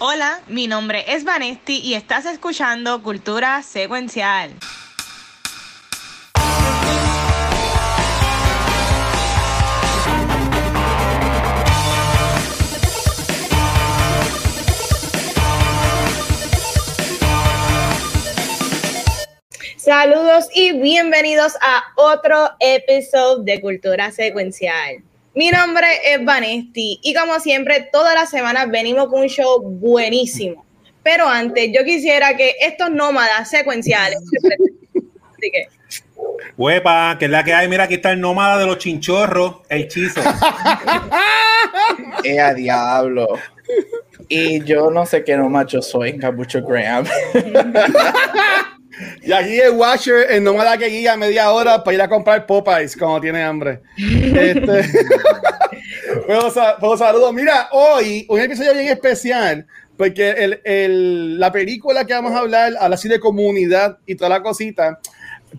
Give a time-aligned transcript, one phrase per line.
[0.00, 4.54] Hola, mi nombre es Vanesti y estás escuchando Cultura Secuencial.
[19.76, 25.07] Saludos y bienvenidos a otro episodio de Cultura Secuencial.
[25.34, 30.64] Mi nombre es Vanesti y como siempre, todas las semanas venimos con un show buenísimo.
[31.02, 34.18] Pero antes, yo quisiera que estos nómadas secuenciales
[35.38, 35.68] Así que.
[36.56, 37.68] Huepa, que es la que hay.
[37.68, 40.20] Mira, aquí está el nómada de los chinchorros, el chizo.
[42.24, 43.28] ¡Eh, a diablo!
[44.28, 47.06] Y yo no sé qué macho soy, Capucho Graham.
[49.22, 52.96] Y aquí el Watcher, el nómada que guía media hora para ir a comprar Popeyes
[52.96, 53.80] cuando tiene hambre.
[53.96, 54.84] Este...
[56.26, 57.32] pues, saludos.
[57.32, 59.66] Mira, hoy un episodio bien especial
[59.96, 64.30] porque el, el, la película que vamos a hablar, habla así de comunidad y toda
[64.30, 65.00] la cosita.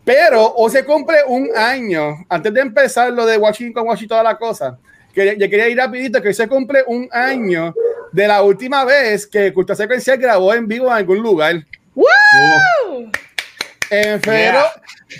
[0.06, 4.38] Pero hoy se cumple un año, antes de empezar lo de Washington, Washington, toda la
[4.38, 4.78] cosa,
[5.13, 7.73] que yo quería ir rapidito, que hoy se cumple un año
[8.11, 11.56] de la última vez que Cultura Secuencial grabó en vivo en algún lugar.
[11.95, 13.11] ¡Woo!
[13.91, 14.59] En febrero,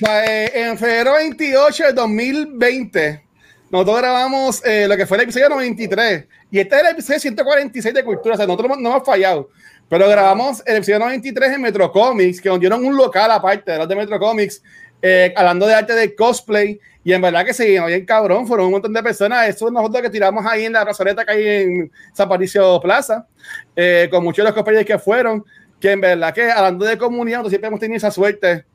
[0.07, 3.23] eh, en febrero 28 de 2020,
[3.71, 6.25] nosotros grabamos eh, lo que fue el episodio 93.
[6.51, 8.35] Y este es el episodio 146 de Cultura.
[8.35, 9.49] O sea, nosotros no hemos fallado.
[9.87, 13.77] Pero grabamos el episodio 93 en Metro Comics, que nos dieron un local aparte de
[13.79, 14.61] los de Metro Comics,
[15.01, 16.79] eh, hablando de arte de cosplay.
[17.03, 19.49] Y en verdad que sí, bien cabrón, fueron un montón de personas.
[19.49, 23.25] Eso es nosotros que tiramos ahí en la razoneta que hay en San Patricio Plaza,
[24.11, 25.43] con muchos de los cosplayers que fueron
[25.80, 28.66] que en verdad que hablando de comunidad, nosotros siempre hemos tenido esa suerte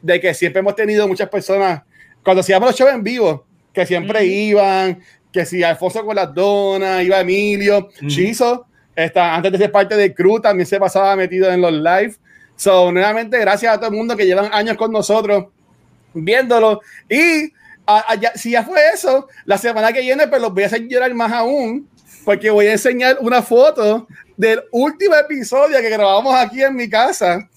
[0.00, 1.82] de que siempre hemos tenido muchas personas,
[2.24, 5.00] cuando hacíamos los shows en vivo, que siempre iban,
[5.32, 10.14] que si Alfonso con las donas, iba Emilio, Chizo, está, antes de ser parte del
[10.14, 12.14] crew, también se pasaba metido en los live.
[12.56, 15.46] So, nuevamente, gracias a todo el mundo que llevan años con nosotros
[16.14, 16.80] viéndolo.
[17.08, 17.52] Y
[18.34, 21.32] si ya fue eso, la semana que viene, pues los voy a hacer llorar más
[21.32, 21.88] aún,
[22.24, 24.06] porque voy a enseñar una foto
[24.36, 27.48] del último episodio que grabamos aquí en mi casa,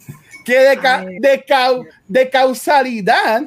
[0.43, 0.75] que de,
[1.19, 1.45] de,
[2.07, 3.43] de causalidad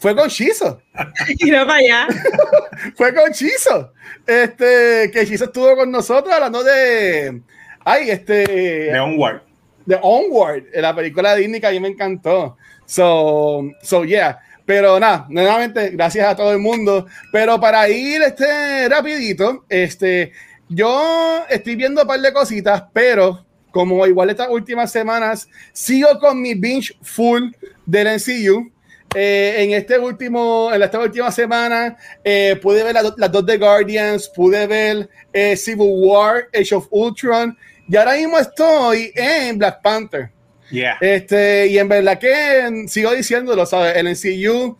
[0.00, 0.80] fue con Chizo.
[1.38, 2.08] Y no para allá.
[2.96, 3.92] fue con Chizo.
[4.26, 7.42] Este, que Chizo estuvo con nosotros hablando de.
[7.84, 8.46] Ay, este.
[8.46, 9.42] De Onward.
[9.84, 12.56] De Onward, la película de Disney que a mí me encantó.
[12.86, 14.40] So, so yeah.
[14.70, 17.04] Pero nada, nuevamente, gracias a todo el mundo.
[17.32, 20.30] Pero para ir este rapidito, este,
[20.68, 26.40] yo estoy viendo un par de cositas, pero como igual estas últimas semanas, sigo con
[26.40, 27.50] mi binge full
[27.84, 28.70] del NCU.
[29.12, 34.28] Eh, en este último, en esta última semana, eh, pude ver las dos de Guardians,
[34.28, 37.58] pude ver eh, Civil War, Age of Ultron,
[37.88, 40.30] y ahora mismo estoy en Black Panther.
[40.70, 40.98] Yeah.
[41.00, 43.96] Este, y en verdad que sigo diciéndolo, ¿sabes?
[43.96, 44.76] El NCU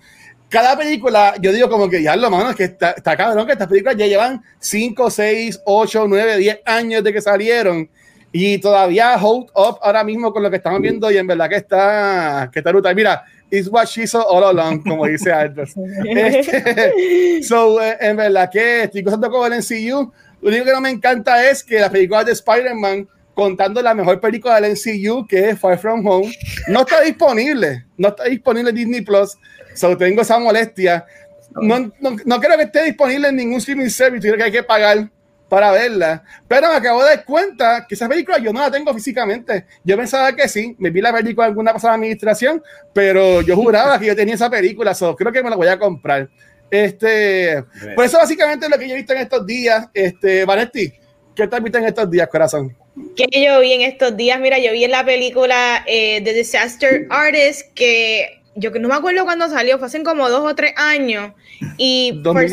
[0.51, 3.53] cada película, yo digo como que ya lo mano, es que está, está, cabrón que
[3.53, 7.89] estas películas ya llevan 5, 6, 8, 9, 10 años de que salieron
[8.33, 11.57] y todavía hold up ahora mismo con lo que estamos viendo y en verdad que
[11.57, 12.95] está, que está brutal.
[12.97, 15.73] Mira, it's what she saw all along, como dice Aldous.
[16.05, 20.13] este, so, eh, en verdad que estoy gozando con el NCU.
[20.43, 24.21] Lo único que no me encanta es que la película de Spider-Man contando la mejor
[24.21, 26.33] película del NCU que es Far From Home
[26.69, 29.37] no está disponible, no está disponible en Disney Plus
[29.75, 31.05] So, tengo esa molestia.
[31.53, 34.63] No, no, no, creo que esté disponible en ningún streaming service, creo que hay que
[34.63, 35.11] pagar
[35.49, 36.23] para verla.
[36.47, 39.67] Pero me acabo de dar cuenta que esa película yo no la tengo físicamente.
[39.83, 43.99] Yo pensaba que sí, me vi la película en alguna pasada administración, pero yo juraba
[43.99, 46.29] que yo tenía esa película, so, creo que me la voy a comprar.
[46.71, 47.65] Este,
[47.97, 49.89] por eso básicamente es lo que yo he visto en estos días.
[49.93, 50.93] Este, Vanetti,
[51.35, 52.77] ¿qué te has visto en estos días, corazón?
[53.17, 57.07] Que yo vi en estos días, mira, yo vi en la película eh, The Disaster
[57.09, 60.73] Artist que yo que no me acuerdo cuándo salió, fue hace como dos o tres
[60.77, 61.33] años.
[61.77, 62.45] Y por,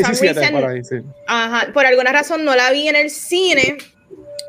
[1.73, 3.77] por alguna razón no la vi en el cine.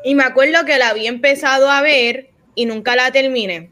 [0.03, 3.69] Y me acuerdo que la había empezado a ver y nunca la terminé.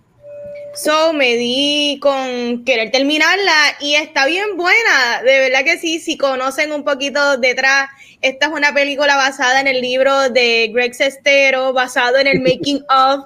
[0.77, 5.23] So me di con querer terminarla y está bien buena.
[5.23, 7.89] De verdad que sí, si conocen un poquito detrás,
[8.21, 12.85] esta es una película basada en el libro de Greg Sestero, basado en el making
[12.89, 13.25] of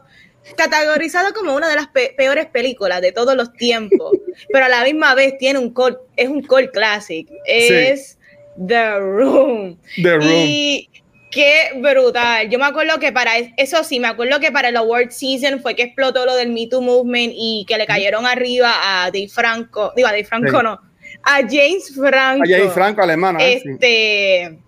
[0.55, 1.87] categorizado como una de las
[2.17, 4.11] peores películas de todos los tiempos,
[4.51, 8.17] pero a la misma vez tiene un cult, es un cult classic, es
[8.65, 9.77] The Room.
[10.01, 10.29] The Room.
[10.29, 10.89] Y
[11.31, 12.49] qué brutal.
[12.49, 15.75] Yo me acuerdo que para eso sí, me acuerdo que para el award season fue
[15.75, 19.93] que explotó lo del Me Too movement y que le cayeron arriba a Dave Franco,
[19.95, 20.79] digo a Dave Franco no,
[21.23, 22.43] a James Franco.
[22.43, 23.37] A James Franco, alemán.
[23.39, 24.59] Este,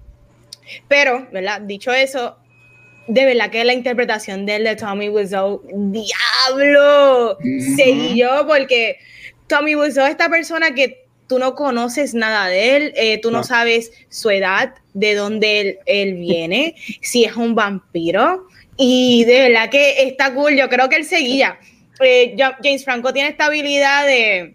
[0.87, 1.61] pero, ¿verdad?
[1.61, 2.37] Dicho eso,
[3.07, 7.37] de verdad que la interpretación de él de Tommy Wiseau, diablo,
[7.75, 8.97] seguí yo porque
[9.47, 11.02] Tommy Wiseau es esta persona que
[11.33, 13.43] tú no conoces nada de él, eh, tú no.
[13.43, 18.47] sabes su edad, de dónde él, viene, si es un vampiro,
[18.77, 21.57] y de verdad que está cool, yo creo que él seguía.
[21.99, 24.53] Eh, James Franco tiene esta habilidad de,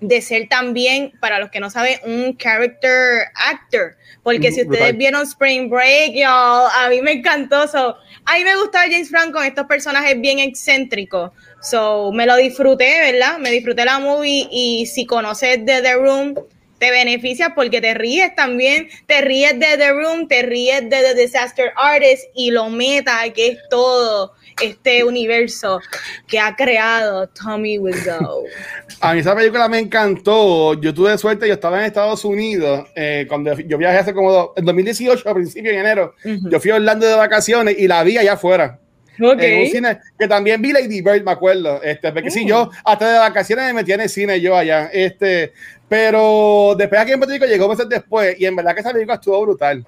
[0.00, 3.96] de ser también, para los que no saben, un character actor.
[4.24, 7.68] Porque si ustedes vieron Spring Break, yo, a mí me encantó.
[7.68, 11.30] So, a mí me gustaba James Franco con estos personajes bien excéntricos.
[11.60, 13.38] So, me lo disfruté, ¿verdad?
[13.38, 16.34] Me disfruté la movie y si conoces The The Room,
[16.78, 21.14] te beneficia porque te ríes también, te ríes de The Room, te ríes de The
[21.14, 24.32] Disaster Artist y lo meta que es todo
[24.62, 25.80] este universo
[26.26, 28.44] que ha creado Tommy Wiseau.
[29.00, 30.74] A mí esa película me encantó.
[30.74, 34.64] Yo tuve suerte, yo estaba en Estados Unidos eh, cuando yo viajé hace como en
[34.64, 36.14] 2018, a principios de enero.
[36.24, 38.80] Yo fui a Orlando de vacaciones y la vi allá afuera.
[39.18, 41.82] En un cine que también vi Lady Bird, me acuerdo.
[41.82, 44.90] Este, porque sí, yo hasta de vacaciones me metí en el cine yo allá.
[44.92, 45.52] Este,
[45.88, 49.14] pero después aquí en Puerto Rico llegó meses después y en verdad que esa película
[49.14, 49.84] estuvo brutal.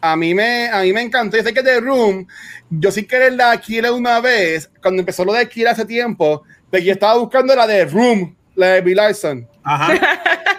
[0.00, 1.36] A mí me, a mí me encantó.
[1.36, 2.26] Yo sé que The Room,
[2.70, 6.90] yo sí quererla alquilar una vez, cuando empezó lo de alquilar hace tiempo, de que
[6.90, 9.48] estaba buscando la de Room, la de Bill Larson.
[9.62, 9.94] Ajá.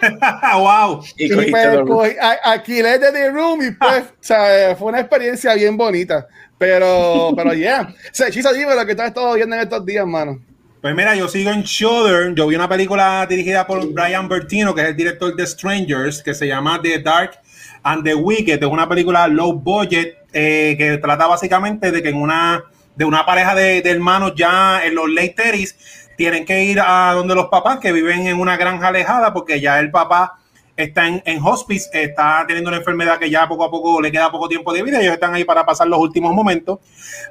[0.58, 1.04] wow.
[1.16, 5.76] Y, y pues, alquilé de The Room y pues, o sea, fue una experiencia bien
[5.76, 6.26] bonita.
[6.56, 7.58] Pero, pero ya.
[7.58, 7.82] Yeah.
[7.82, 10.40] O sea, Chisa, dime lo que estás todo viendo en estos días, mano.
[10.80, 12.34] Pues mira, yo sigo en Shudder.
[12.34, 16.34] Yo vi una película dirigida por Brian Bertino, que es el director de Strangers, que
[16.34, 17.38] se llama The Dark
[17.82, 18.62] and the Wicked.
[18.62, 22.64] Es una película low budget eh, que trata básicamente de que en una
[22.98, 25.74] de una pareja de, hermanos ya en los late 30
[26.18, 29.78] tienen que ir a donde los papás que viven en una granja alejada porque ya
[29.78, 30.36] el papá
[30.76, 34.30] está en, en, hospice, está teniendo una enfermedad que ya poco a poco le queda
[34.30, 36.80] poco tiempo de vida, ellos están ahí para pasar los últimos momentos,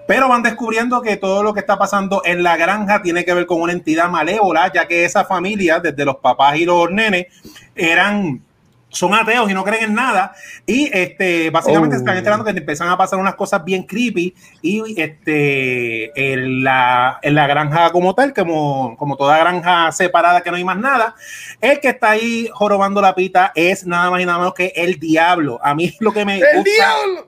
[0.07, 3.45] pero van descubriendo que todo lo que está pasando en la granja tiene que ver
[3.45, 7.27] con una entidad malévola, ya que esa familia, desde los papás y los nenes,
[7.75, 8.41] eran
[8.89, 10.33] son ateos y no creen en nada
[10.65, 12.17] y este básicamente están oh.
[12.17, 17.47] enterando que empiezan a pasar unas cosas bien creepy y este en la, en la
[17.47, 21.15] granja como tal como, como toda granja separada que no hay más nada
[21.59, 24.99] el que está ahí jorobando la pita es nada más y nada menos que el
[24.99, 27.27] diablo a mí lo que me ¡El diablo!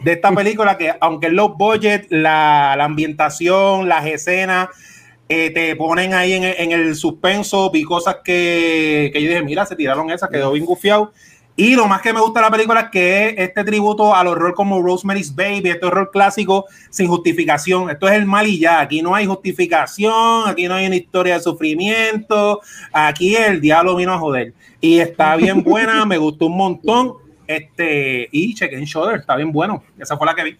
[0.00, 4.68] de esta película que aunque es low budget la, la ambientación las escenas
[5.32, 9.76] eh, te ponen ahí en, el suspenso, vi cosas que, que, yo dije, mira, se
[9.76, 11.12] tiraron esas, quedó bien gufiado.
[11.54, 14.26] Y lo más que me gusta de la película es que es este tributo al
[14.26, 17.90] horror como Rosemary's Baby, este horror clásico sin justificación.
[17.90, 18.80] Esto es el mal y ya.
[18.80, 22.60] Aquí no hay justificación, aquí no hay una historia de sufrimiento.
[22.92, 24.52] Aquí el diablo vino a joder.
[24.80, 27.12] Y está bien buena, me gustó un montón.
[27.46, 29.84] Este, y chequen Shoulder, está bien bueno.
[29.96, 30.58] Esa fue la que vi.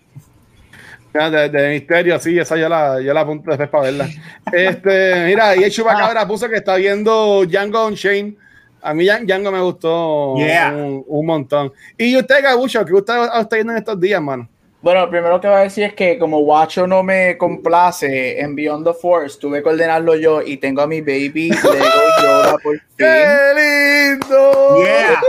[1.12, 4.08] De, de, misterio, sí, esa ya la, ya la apunto después para verla.
[4.52, 8.34] Este, mira, y el Chupacabra puso que está viendo Django Unchained.
[8.82, 11.72] A mí Django me gustó un, un, montón.
[11.98, 14.48] Y usted, Gabucho, ¿qué usted está viendo en estos días, mano?
[14.82, 18.54] Bueno, lo primero que voy a decir es que como Guacho no me complace en
[18.56, 22.78] Beyond the Force, tuve que ordenarlo yo y tengo a mi baby Lego Yoda por
[22.96, 22.96] fin.
[22.96, 24.82] ¡Qué lindo!
[24.82, 25.20] Yeah.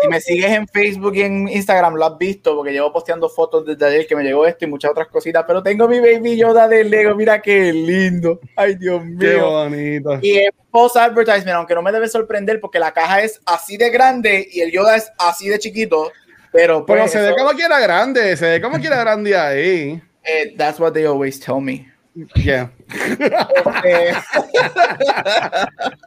[0.00, 3.66] si me sigues en Facebook y en Instagram lo has visto porque llevo posteando fotos
[3.66, 6.66] desde ayer que me llegó esto y muchas otras cositas, pero tengo mi baby Yoda
[6.66, 8.40] de Lego, mira qué lindo.
[8.56, 9.18] Ay, Dios mío.
[9.18, 10.18] Qué bonito.
[10.22, 13.90] Y es post advertisement, aunque no me debe sorprender porque la caja es así de
[13.90, 16.10] grande y el Yoda es así de chiquito
[16.56, 20.02] pero, pues, se ve como que era grande, se ve como que era grande ahí.
[20.24, 21.86] Eh, that's what they always tell me.
[22.34, 22.70] Yeah.
[22.88, 24.14] Este,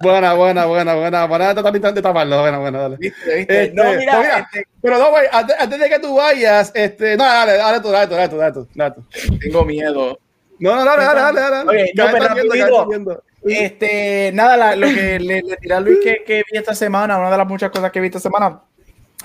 [0.01, 1.25] buena, buena, buena, buena.
[1.27, 2.41] Buena, también de taparlo.
[2.41, 2.97] Buena, buena, dale.
[2.97, 3.63] ¿Viste, viste?
[3.65, 4.67] Este, no, mira, pues este...
[4.81, 8.07] pero no, güey, antes, antes, de que tú vayas, este, no, dale, dale tú, dale
[8.07, 9.37] tú, dale tú, dale tú, dale tú.
[9.39, 10.19] Tengo miedo.
[10.57, 11.69] No, no, dale, dale, dale, dale.
[11.69, 16.23] Oye, no, pero viendo, este, nada, la, lo que le, le tiré a Luis que,
[16.25, 18.61] que vi esta semana, una de las muchas cosas que vi esta semana,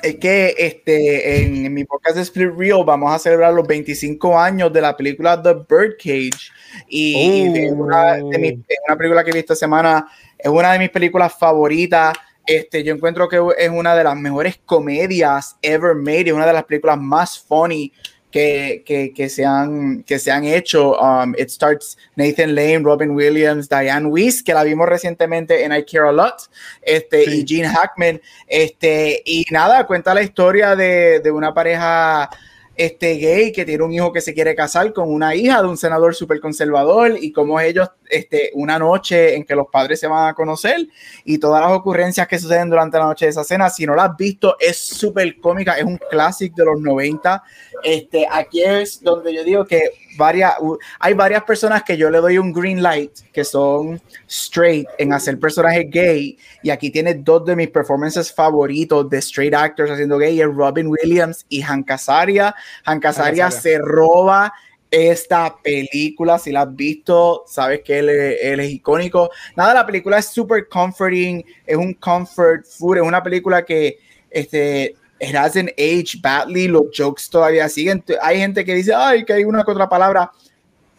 [0.03, 4.73] es que este, en, mi podcast de Split Real vamos a celebrar los 25 años
[4.73, 6.51] de la película The Birdcage.
[6.89, 10.07] Y, es una, una, película que visto esta semana,
[10.39, 12.15] es una de mis películas favoritas.
[12.47, 16.53] Este, yo encuentro que es una de las mejores comedias ever made, es una de
[16.53, 17.91] las películas más funny
[18.35, 20.99] que, que, que, se, han, que se han hecho.
[20.99, 25.85] Um, it starts Nathan Lane, Robin Williams, Diane Weiss, que la vimos recientemente en I
[25.85, 26.51] Care a Lot,
[26.83, 28.21] este, y Gene Hackman.
[28.49, 32.29] Este, y nada, cuenta la historia de, de una pareja
[32.77, 35.77] este gay que tiene un hijo que se quiere casar con una hija de un
[35.77, 40.29] senador súper conservador y cómo ellos, este, una noche en que los padres se van
[40.29, 40.89] a conocer
[41.25, 44.05] y todas las ocurrencias que suceden durante la noche de esa cena, si no la
[44.05, 47.43] has visto, es súper cómica, es un clásico de los 90.
[47.83, 50.55] Este, aquí es donde yo digo que varias,
[50.99, 55.39] hay varias personas que yo le doy un green light que son straight en hacer
[55.39, 60.41] personajes gay y aquí tiene dos de mis performances favoritos de straight actors haciendo gay,
[60.41, 62.55] es Robin Williams y Hank Azaria.
[62.85, 64.53] Hank Azaria se roba
[64.91, 69.31] esta película, si la has visto, sabes que él, él, es icónico.
[69.57, 73.99] Nada, la película es super comforting, es un comfort food, es una película que
[74.31, 78.03] este, it hasn't aged badly, los jokes todavía siguen.
[78.21, 80.31] Hay gente que dice, ay, que hay una que otra palabra.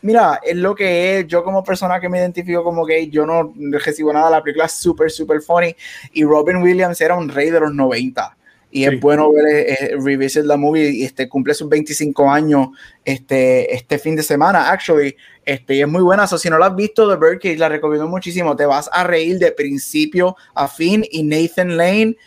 [0.02, 1.28] Mira, es lo que es.
[1.28, 4.30] Yo como persona que me identifico como gay, yo no recibo nada.
[4.30, 5.76] La película es súper, súper funny.
[6.14, 8.38] Y Robin Williams era un rey de los 90.
[8.72, 12.68] Y es bueno ver eh, Revisit la movie y este, cumple sus 25 años
[13.06, 15.16] este, este fin de semana, actually.
[15.46, 16.28] Este, y es muy buena.
[16.28, 18.56] So, si no la has visto, The Birdcage, la recomiendo muchísimo.
[18.56, 21.06] Te vas a reír de principio a fin.
[21.10, 22.18] Y Nathan Lane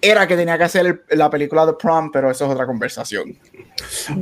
[0.00, 3.36] era que tenía que hacer la película de Prom, pero eso es otra conversación.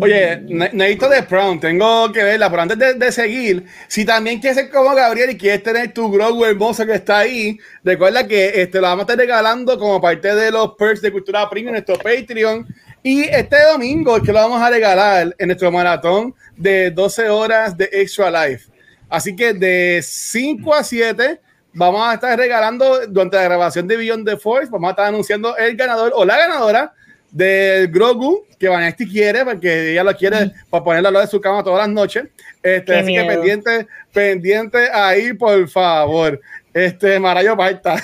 [0.00, 4.70] Oye, necesito de Prom, tengo que verla, pero antes de, seguir, si también quieres ser
[4.70, 8.86] como Gabriel y quieres tener tu Grogu hermoso que está ahí, recuerda que este, lo
[8.86, 12.66] vamos a estar regalando como parte de los perks de Cultura Premium en nuestro Patreon.
[13.02, 17.76] Y este domingo es que lo vamos a regalar en nuestro maratón de 12 horas
[17.76, 18.70] de Extra Life.
[19.08, 21.40] Así que de 5 a 7
[21.76, 25.56] vamos a estar regalando durante la grabación de Beyond the Force, vamos a estar anunciando
[25.56, 26.92] el ganador o la ganadora
[27.30, 31.40] del Grogu que Vanesti quiere, porque ella lo quiere para ponerlo al lado de su
[31.40, 32.24] cama todas las noches.
[32.62, 36.40] Este, así que pendiente, pendiente ahí, por favor.
[36.72, 37.96] Este, Marayo Parta.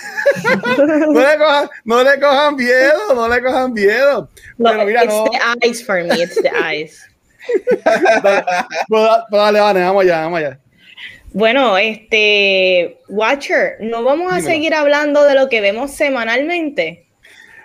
[1.09, 4.29] no, le cojan, no le cojan miedo, no le cojan miedo.
[4.59, 7.09] Pero mira, it's the eyes for me, it's the eyes.
[8.23, 8.45] dale,
[9.31, 10.62] dale, vale, vamos allá, vamos allá.
[11.35, 17.07] Bueno, este, Watcher, ¿no vamos a seguir hablando de lo que vemos semanalmente?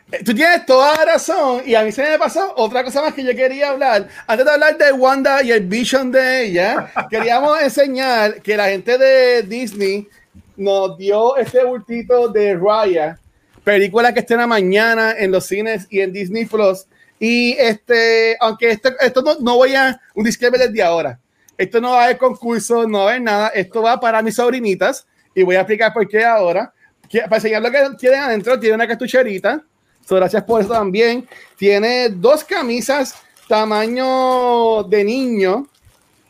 [0.10, 3.14] Eh, tú tienes toda la razón y a mí se me pasó otra cosa más
[3.14, 4.08] que yo quería hablar.
[4.26, 8.98] Antes de hablar de Wanda y el vision de ella, queríamos enseñar que la gente
[8.98, 10.08] de Disney
[10.56, 13.20] nos dio este bultito de Raya,
[13.66, 16.86] película que estrena mañana en los cines y en Disney Plus.
[17.20, 21.20] Y este, aunque esto, esto no, no voy a un disclaimer desde ahora
[21.58, 23.48] esto no va a haber concurso, no va a haber nada.
[23.50, 26.72] Esto va para mis sobrinitas y voy a explicar por qué ahora.
[27.12, 29.64] Para enseñar lo que tienen adentro, tiene una cartucherita.
[30.08, 31.28] So, gracias por eso también.
[31.58, 33.16] Tiene dos camisas
[33.48, 35.68] tamaño de niño,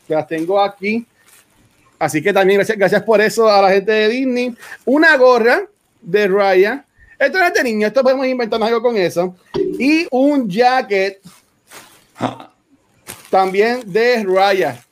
[0.07, 1.05] que las tengo aquí.
[1.99, 4.55] Así que también gracias, gracias por eso a la gente de Disney.
[4.85, 5.67] Una gorra
[5.99, 6.85] de Raya.
[7.19, 9.35] Esto no es de niño, esto podemos inventar algo con eso.
[9.79, 11.19] Y un jacket
[13.29, 14.86] también de Raya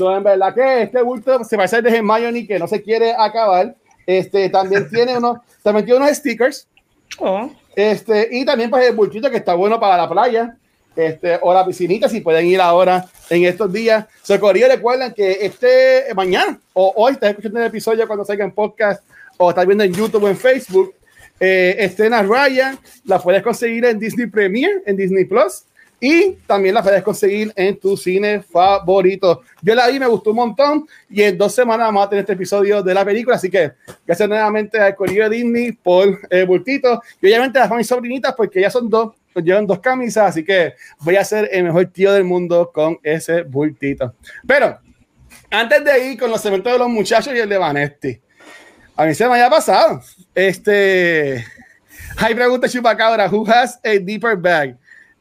[0.00, 3.74] en verdad que este bulto se parece de Hermione que no se quiere acabar.
[4.06, 6.66] Este también tiene unos, también tiene unos stickers.
[7.18, 7.50] Oh.
[7.74, 10.56] Este, y también pues el bultito que está bueno para la playa.
[10.96, 14.06] Este, o la piscinita, si pueden ir ahora en estos días.
[14.22, 19.04] Socorrido, recuerden que este mañana o hoy estás escuchando el episodio cuando salga en podcast
[19.36, 20.94] o estás viendo en YouTube o en Facebook.
[21.38, 25.62] Eh, escena Raya, la puedes conseguir en Disney Premier, en Disney Plus.
[26.00, 29.42] Y también la puedes conseguir en tu cine favorito.
[29.60, 30.88] Yo la vi, me gustó un montón.
[31.10, 33.36] Y en dos semanas vamos a tener este episodio de la película.
[33.36, 33.72] Así que
[34.06, 37.02] gracias nuevamente al Colegio de Disney por el bultito.
[37.20, 40.30] Y obviamente las mis sobrinitas, porque ya son dos, llevan dos camisas.
[40.30, 44.14] Así que voy a ser el mejor tío del mundo con ese bultito.
[44.46, 44.78] Pero
[45.50, 48.20] antes de ir con los segmentos de los muchachos y el de Vanesti,
[48.94, 50.00] a mí se me había pasado.
[50.34, 51.44] Este.
[52.18, 54.76] Hay pregunta chupacabra: Who has a deeper bag?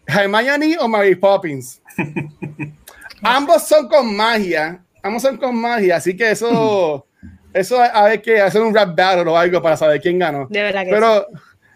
[0.08, 1.82] Hermione o Mary Poppins.
[3.22, 4.82] Ambos son con magia.
[5.04, 7.06] Ambos son con magia, así que eso,
[7.54, 10.48] eso hay que hacer un rap battle o algo para saber quién ganó.
[10.50, 11.28] De verdad que Pero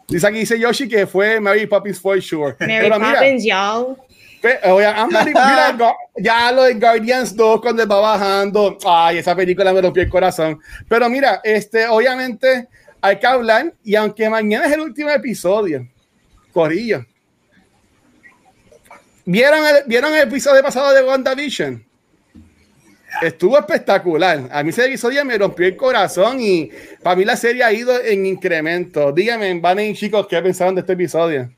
[0.07, 2.55] dice aquí dice Yoshi que fue Mary Poppins for sure.
[2.59, 3.97] Mary Poppins, y'all.
[4.41, 5.77] Mira,
[6.17, 10.59] ya lo de Guardians 2 cuando va bajando, ay, esa película me rompió el corazón.
[10.89, 12.67] Pero mira, este, obviamente
[13.01, 15.87] hay que hablar y aunque mañana es el último episodio,
[16.51, 17.05] Corillo,
[19.31, 21.81] ¿Vieron el, ¿Vieron el episodio pasado de WandaVision?
[23.21, 24.49] Estuvo espectacular.
[24.51, 26.69] A mí ese episodio me rompió el corazón y
[27.01, 29.13] para mí la serie ha ido en incremento.
[29.13, 31.49] Díganme, Van y chicos, ¿qué pensaron de este episodio?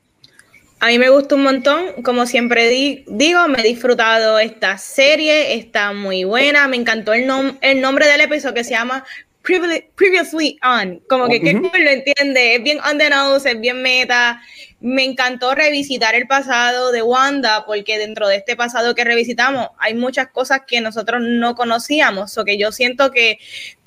[0.78, 2.00] A mí me gustó un montón.
[2.04, 2.68] Como siempre
[3.08, 5.54] digo, me he disfrutado esta serie.
[5.54, 6.68] Está muy buena.
[6.68, 7.28] Me encantó el,
[7.60, 9.04] el nombre del episodio que se llama
[9.44, 14.40] previously on, como que uh lo entiende, es bien on the nose, es bien meta.
[14.84, 19.94] Me encantó revisitar el pasado de Wanda, porque dentro de este pasado que revisitamos hay
[19.94, 23.38] muchas cosas que nosotros no conocíamos, o que yo siento que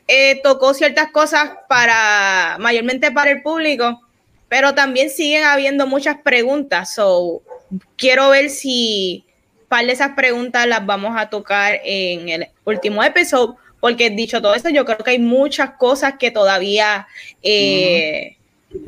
[0.08, 4.02] eh, tocó ciertas cosas para, mayormente para el público,
[4.50, 7.44] pero también siguen habiendo muchas preguntas, so
[7.96, 9.24] quiero ver si
[9.68, 14.56] par de esas preguntas las vamos a tocar en el último episodio porque dicho todo
[14.56, 17.08] esto, yo creo que hay muchas cosas que todavía
[17.44, 18.37] eh,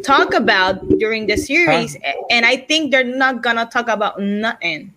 [0.04, 2.14] talk about during the series, ah.
[2.30, 4.94] and I think they're not gonna talk about nothing.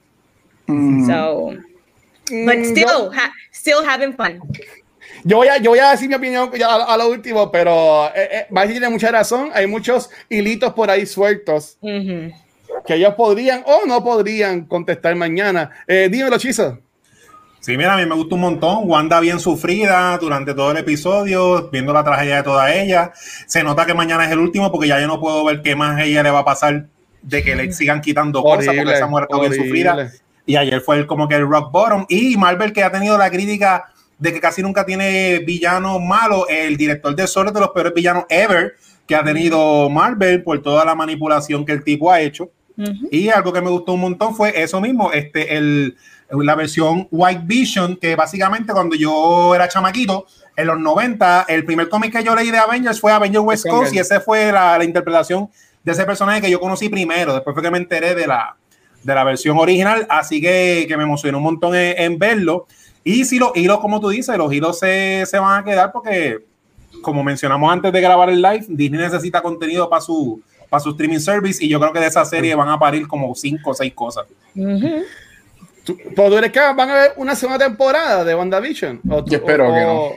[0.68, 1.06] Mm.
[1.06, 1.56] So,
[2.26, 3.12] but mm, still,
[3.50, 4.40] still having fun.
[5.24, 8.66] Yo voy, a, yo voy a decir mi opinión a, lo último, pero eh, eh
[8.66, 9.50] tiene mucha razón.
[9.54, 15.70] Hay muchos hilitos por ahí sueltos que ellos podrían o no podrían contestar mañana.
[15.86, 16.78] Eh, dímelo, Chisa.
[17.62, 18.81] Sí, mira, a mí me gusta un montón.
[18.87, 23.12] Wanda bien sufrida durante todo el episodio, viendo la tragedia de toda ella.
[23.47, 26.00] Se nota que mañana es el último porque ya yo no puedo ver qué más
[26.00, 26.87] ella le va a pasar
[27.23, 30.11] de que le sigan quitando cosas porque esa muerte bien sufrida.
[30.45, 32.04] Y ayer fue como que el rock bottom.
[32.09, 36.47] Y Marvel que ha tenido la crítica de que casi nunca tiene villanos malos.
[36.49, 38.75] El director de Solo de los peores villanos ever
[39.07, 42.50] que ha tenido Marvel por toda la manipulación que el tipo ha hecho.
[43.10, 45.96] Y algo que me gustó un montón fue eso mismo, este, el,
[46.30, 50.26] la versión White Vision, que básicamente cuando yo era chamaquito,
[50.56, 53.94] en los 90, el primer cómic que yo leí de Avengers fue Avengers West Coast
[53.94, 55.48] y esa fue la, interpretación
[55.82, 58.56] de ese personaje que yo conocí primero, después fue que me enteré de la,
[59.02, 62.66] de la versión original, así que, que me emocionó un montón en, verlo.
[63.04, 66.44] Y si los hilos, como tú dices, los hilos se, se, van a quedar porque,
[67.02, 70.40] como mencionamos antes de grabar el live, Disney necesita contenido para su,
[70.72, 73.34] para su streaming service y yo creo que de esa serie van a parir como
[73.34, 74.24] cinco o seis cosas.
[75.84, 79.02] ¿Tú, crees que van a ver una segunda temporada de WandaVision?
[79.06, 80.12] O yo espero que no.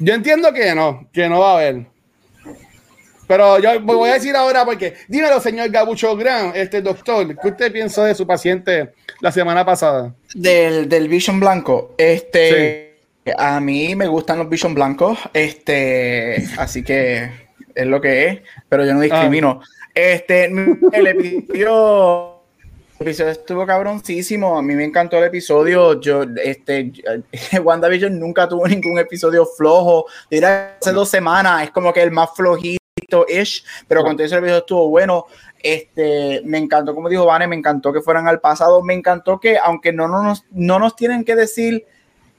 [0.00, 1.86] Yo entiendo que no, que no va a haber.
[3.28, 7.70] Pero yo voy a decir ahora porque, dímelo, señor Gabucho Gran, este doctor, ¿qué usted
[7.70, 10.12] piensa de su paciente la semana pasada?
[10.34, 11.94] Del, del Vision Blanco.
[11.98, 12.96] Este,
[13.36, 17.47] a mí me gustan los Vision Blancos, este, así que
[17.78, 19.60] es lo que es, pero yo no discrimino.
[19.62, 19.66] Ah.
[19.94, 20.44] Este,
[20.92, 22.38] el episodio
[22.98, 24.58] el episodio estuvo cabroncísimo.
[24.58, 26.00] A mí me encantó el episodio.
[26.00, 26.92] Yo, este,
[27.62, 30.06] WandaVision nunca tuvo ningún episodio flojo.
[30.28, 34.88] Era hace dos semanas, es como que el más flojito-ish, pero cuando ese episodio estuvo
[34.88, 35.26] bueno.
[35.60, 38.82] Este, me encantó, como dijo Vane, me encantó que fueran al pasado.
[38.82, 41.84] Me encantó que, aunque no, no, nos, no nos tienen que decir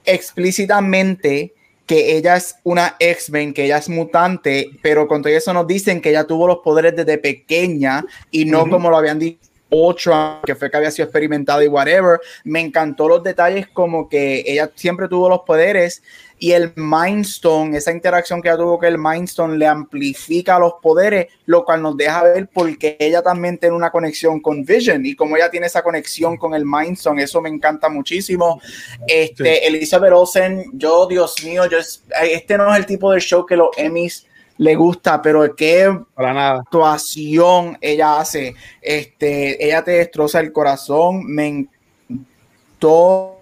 [0.04, 1.54] explícitamente
[1.89, 6.02] que ella es una X-Men, que ella es mutante, pero con todo eso nos dicen
[6.02, 9.39] que ella tuvo los poderes desde pequeña y no como lo habían dicho
[9.71, 12.19] Ultron, que fue que había sido experimentado y whatever.
[12.43, 16.04] Me encantó los detalles como que ella siempre tuvo los poderes
[16.39, 20.58] y el Mind Stone, esa interacción que ella tuvo que el Mind Stone le amplifica
[20.58, 25.06] los poderes, lo cual nos deja ver porque ella también tiene una conexión con Vision
[25.06, 28.62] y como ella tiene esa conexión con el Mind Stone, eso me encanta muchísimo.
[29.06, 33.58] Este, Elizabeth Olsen, yo, Dios mío, yo, este no es el tipo de show que
[33.58, 34.25] los Emmys
[34.58, 38.56] le gusta, pero qué actuación ella hace.
[38.82, 41.67] Este, ella te destroza el corazón, me
[42.10, 43.38] encantó.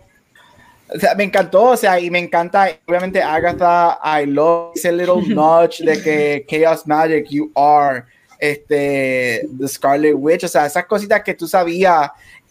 [0.93, 5.21] O sea, me encantó, o sea, y me encanta, obviamente, Agatha, I love ese little
[5.27, 8.03] nudge de que Chaos Magic, you are,
[8.39, 12.09] este, The Scarlet Witch, o sea, esas cositas que tú sabías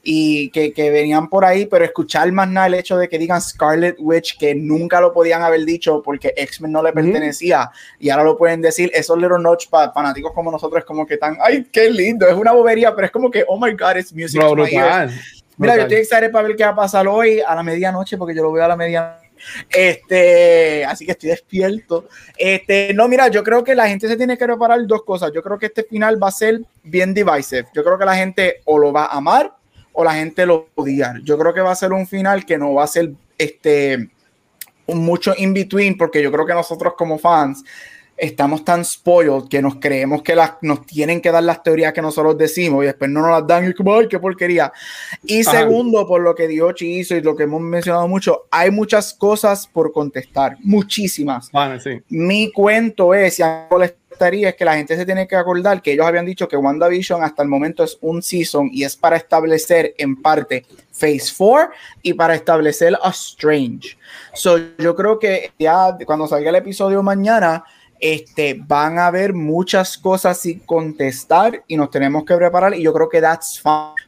[0.08, 3.40] y que, que, venían por ahí, pero escuchar más nada el hecho de que digan
[3.40, 8.22] Scarlet Witch, que nunca lo podían haber dicho porque X-Men no le pertenecía, y ahora
[8.22, 11.66] lo pueden decir, esos little notch para fanáticos como nosotros, es como que tan, ay,
[11.72, 14.40] qué lindo, es una bobería, pero es como que, oh my god, it's music.
[15.56, 18.34] Mira, yo estoy excited para ver qué va a pasar hoy a la medianoche, porque
[18.34, 19.26] yo lo veo a la medianoche.
[19.70, 22.08] Este, así que estoy despierto.
[22.36, 25.30] Este, no, mira, yo creo que la gente se tiene que preparar dos cosas.
[25.34, 27.66] Yo creo que este final va a ser bien divisive.
[27.74, 29.54] Yo creo que la gente o lo va a amar
[29.92, 31.20] o la gente lo odiar.
[31.22, 34.10] Yo creo que va a ser un final que no va a ser este
[34.86, 37.64] un mucho in between porque yo creo que nosotros como fans
[38.16, 42.02] estamos tan spoiled que nos creemos que las, nos tienen que dar las teorías que
[42.02, 44.72] nosotros decimos y después no nos las dan y como, ay, qué porquería.
[45.24, 49.14] Y segundo, por lo que dio hizo y lo que hemos mencionado mucho, hay muchas
[49.14, 51.50] cosas por contestar, muchísimas.
[52.08, 56.06] Mi cuento es, algo les es que la gente se tiene que acordar que ellos
[56.06, 60.20] habían dicho que WandaVision hasta el momento es un season y es para establecer en
[60.22, 61.70] parte Phase 4
[62.02, 63.98] y para establecer a Strange.
[64.32, 67.64] So, yo creo que ya cuando salga el episodio mañana,
[68.00, 72.92] este, van a haber muchas cosas sin contestar y nos tenemos que preparar y yo
[72.92, 74.06] creo que that's fine.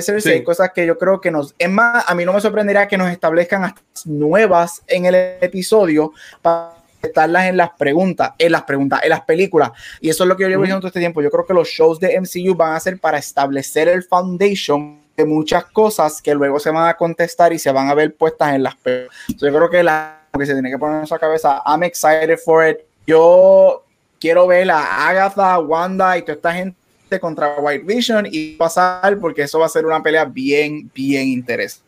[0.00, 0.28] Sí.
[0.28, 1.54] Hay cosas que yo creo que nos...
[1.56, 6.12] Es más, a mí no me sorprendería que nos establezcan hasta nuevas en el episodio
[6.42, 9.70] para estarlas en las preguntas, en las preguntas, en las películas.
[10.00, 11.22] Y eso es lo que yo llevo diciendo todo este tiempo.
[11.22, 15.24] Yo creo que los shows de MCU van a ser para establecer el foundation de
[15.24, 18.64] muchas cosas que luego se van a contestar y se van a ver puestas en
[18.64, 19.16] las películas.
[19.28, 22.66] yo creo que la que se tiene que poner en su cabeza, I'm excited for
[22.66, 22.78] it.
[23.06, 23.84] Yo
[24.20, 26.74] quiero ver a Agatha, Wanda y toda esta gente
[27.20, 31.84] contra White Vision y pasar porque eso va a ser una pelea bien, bien interesante.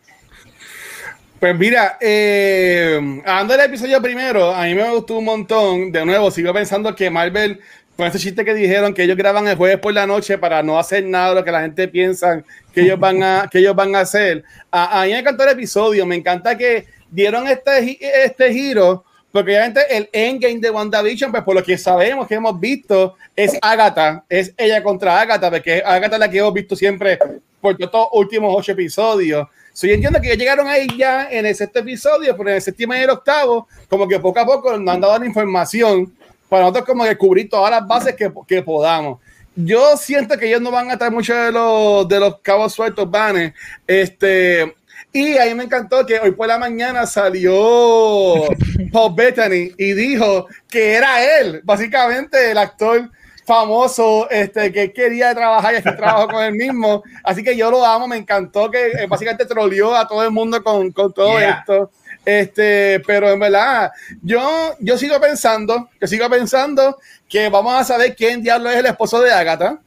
[1.40, 5.92] Pues mira, eh, hablando del episodio primero, a mí me gustó un montón.
[5.92, 7.60] De nuevo, sigo pensando que Marvel,
[7.94, 10.78] con ese chiste que dijeron que ellos graban el jueves por la noche para no
[10.78, 13.94] hacer nada de lo que la gente piensa que ellos van a, que ellos van
[13.94, 14.44] a hacer.
[14.70, 19.50] A, a mí me encantó el episodio, me encanta que dieron este, este giro, porque
[19.50, 24.24] obviamente el endgame de WandaVision, pues por lo que sabemos, que hemos visto, es Agatha,
[24.28, 27.18] es ella contra Agatha, porque Agatha la que hemos visto siempre
[27.60, 29.46] por los últimos ocho episodios.
[29.72, 32.94] So, yo entiendo que llegaron ahí ya en el sexto episodio, pero en el séptimo
[32.94, 36.14] y el octavo, como que poco a poco nos han dado la información
[36.48, 39.18] para nosotros como descubrir todas las bases que, que podamos.
[39.54, 43.10] Yo siento que ellos no van a estar mucho de los, de los cabos sueltos,
[43.10, 43.52] vanes.
[43.86, 44.74] Este,
[45.12, 47.54] y a mí me encantó que hoy por la mañana salió
[48.92, 53.10] Paul Bettany y dijo que era él, básicamente el actor
[53.46, 57.02] famoso este, que quería trabajar y hacer trabajo con él mismo.
[57.22, 60.62] Así que yo lo amo, me encantó que eh, básicamente troleó a todo el mundo
[60.62, 61.90] con, con todo esto.
[62.24, 68.16] Este, pero en verdad, yo, yo sigo pensando, que sigo pensando que vamos a saber
[68.16, 69.78] quién diablo es el esposo de Agatha.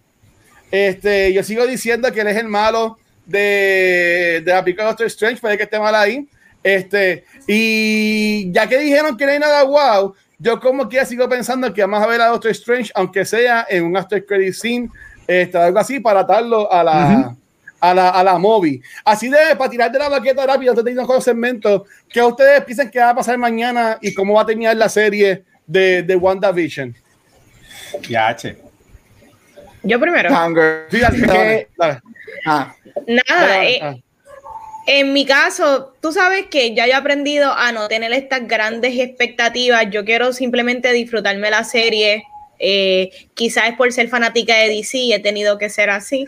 [0.72, 2.98] Este, yo sigo diciendo que él es el malo
[3.30, 6.28] de, de la película Doctor Strange, puede que esté mal ahí.
[6.64, 11.74] Este, y ya que dijeron que no hay nada wow, yo como que sigo pensando
[11.74, 14.90] que vamos a ver a Doctor Strange, aunque sea en un after credit scene,
[15.28, 17.36] este, algo así, para atarlo a la,
[17.80, 18.82] a la, a la movie.
[19.06, 22.22] Así de, para tirar de la baqueta rápido, antes de irnos con los segmentos, ¿qué
[22.22, 26.04] ustedes piensan que va a pasar mañana y cómo va a terminar la serie de,
[26.04, 26.96] de WandaVision?
[28.10, 28.69] Ya, che.
[29.84, 30.30] Yo primero.
[30.90, 31.68] Sí, así que,
[32.46, 32.74] Ah.
[33.08, 33.96] Nada, eh, ah.
[34.92, 39.86] En mi caso, tú sabes que ya he aprendido a no tener estas grandes expectativas.
[39.92, 42.24] Yo quiero simplemente disfrutarme la serie.
[42.58, 46.26] Eh, quizás es por ser fanática de DC, he tenido que ser así.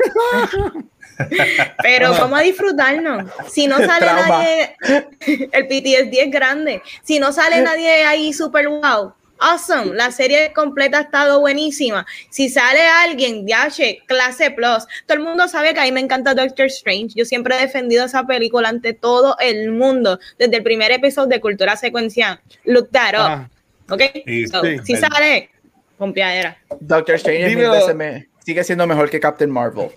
[1.81, 3.31] Pero vamos a disfrutarnos.
[3.49, 4.75] Si no sale nadie,
[5.51, 6.81] el PTSD es grande.
[7.03, 9.95] Si no sale nadie ahí super wow, awesome.
[9.95, 12.05] La serie completa ha estado buenísima.
[12.29, 14.87] Si sale alguien, yache, clase plus.
[15.05, 17.09] Todo el mundo sabe que a mí me encanta Doctor Strange.
[17.15, 21.41] Yo siempre he defendido esa película ante todo el mundo, desde el primer episodio de
[21.41, 22.39] Cultura Secuencial.
[22.65, 23.93] Look that up.
[23.93, 24.01] ¿Ok?
[24.25, 25.49] si sale,
[25.97, 26.57] pompeadera.
[26.79, 29.89] Doctor Strange sigue siendo mejor que Captain Marvel.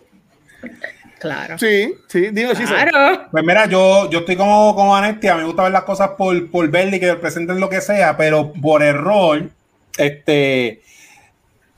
[1.25, 1.59] Claro.
[1.59, 3.23] Sí, sí, digo claro.
[3.31, 6.69] Pues mira, yo, yo estoy como, como Anestia, me gusta ver las cosas por, por
[6.69, 9.49] verle y que presenten lo que sea, pero por error,
[9.97, 10.83] este,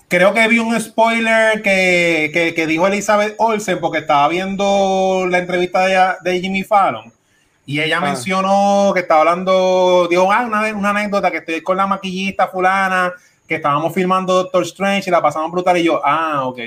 [0.09, 5.87] creo que vi un spoiler que, que, dijo Elizabeth Olsen porque estaba viendo la entrevista
[5.87, 7.13] de, de Jimmy Fallon
[7.65, 8.01] y ella ah.
[8.01, 13.13] mencionó que estaba hablando, dijo, ah, una, una anécdota que estoy con la maquillista fulana,
[13.47, 16.59] que estábamos filmando Doctor Strange y la pasamos brutal y yo, ah, ok.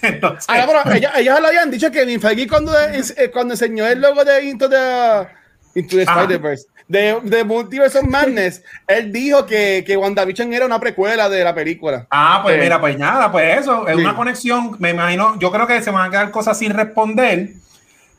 [0.02, 0.84] Entonces, ah,
[1.16, 5.26] ellos, lo habían dicho que Feige cuando, eh, cuando enseñó el logo de Into the,
[5.74, 10.80] Into the Spider-Verse, de, de Multiverse of Madness, él dijo que, que WandaVision era una
[10.80, 12.06] precuela de la película.
[12.10, 15.82] Ah, pues mira, pues nada, pues eso, es una conexión, me imagino, yo creo que
[15.82, 17.50] se van a quedar cosas sin responder.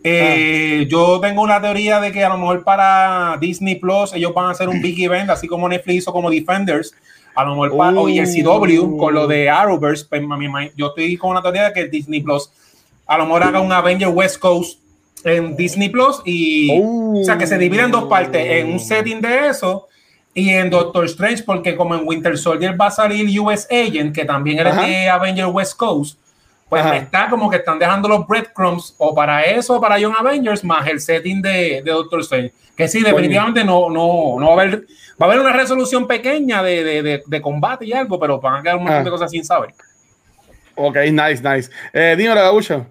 [0.04, 0.88] Eh, ah.
[0.90, 4.52] Yo tengo una teoría de que a lo mejor para Disney Plus ellos van a
[4.52, 6.94] hacer un big event, así como Netflix hizo como Defenders,
[7.36, 10.22] a lo mejor para, y el CW con lo de Arrowverse, pues,
[10.76, 12.50] yo estoy con una teoría de que Disney Plus
[13.08, 14.80] a lo mejor haga un Avenger West Coast
[15.24, 19.22] en Disney Plus y o sea que se divide en dos partes, en un setting
[19.22, 19.88] de eso
[20.34, 24.24] y en Doctor Strange, porque como en Winter Soldier va a salir US Agent, que
[24.24, 26.18] también era de Avenger West Coast,
[26.72, 30.88] pues está como que están dejando los breadcrumbs o para eso, para Young Avengers, más
[30.88, 32.54] el setting de, de Doctor Strange.
[32.76, 34.86] Que sí, definitivamente no, no, no va a haber
[35.22, 38.62] Va a haber una resolución pequeña de, de, de, combate y algo, pero van a
[38.64, 39.12] quedar un montón de ah.
[39.12, 39.72] cosas sin saber.
[40.74, 41.70] Ok, nice, nice.
[41.94, 42.88] Eh, dímelo, Gabucho.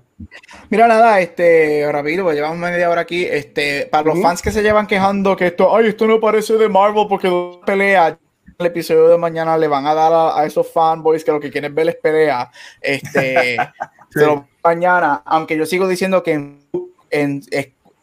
[0.68, 3.24] Mira, nada, este, rápido, pues llevamos media hora aquí.
[3.24, 6.68] Este, para los fans que se llevan quejando que esto, ay, esto no parece de
[6.68, 7.30] Marvel porque
[7.66, 8.16] pelea.
[8.60, 11.74] El episodio de mañana le van a dar a, esos fanboys que lo que quieren
[11.74, 12.50] ver es pelea.
[12.78, 13.56] Este,
[14.12, 16.60] pero mañana, aunque yo sigo diciendo que en,
[17.10, 17.42] en,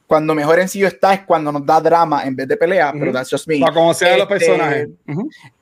[0.07, 3.11] cuando mejor en sí está es cuando nos da drama en vez de pelea, pero
[3.11, 3.59] that's just me.
[3.59, 4.89] Para conocer a los este, personajes.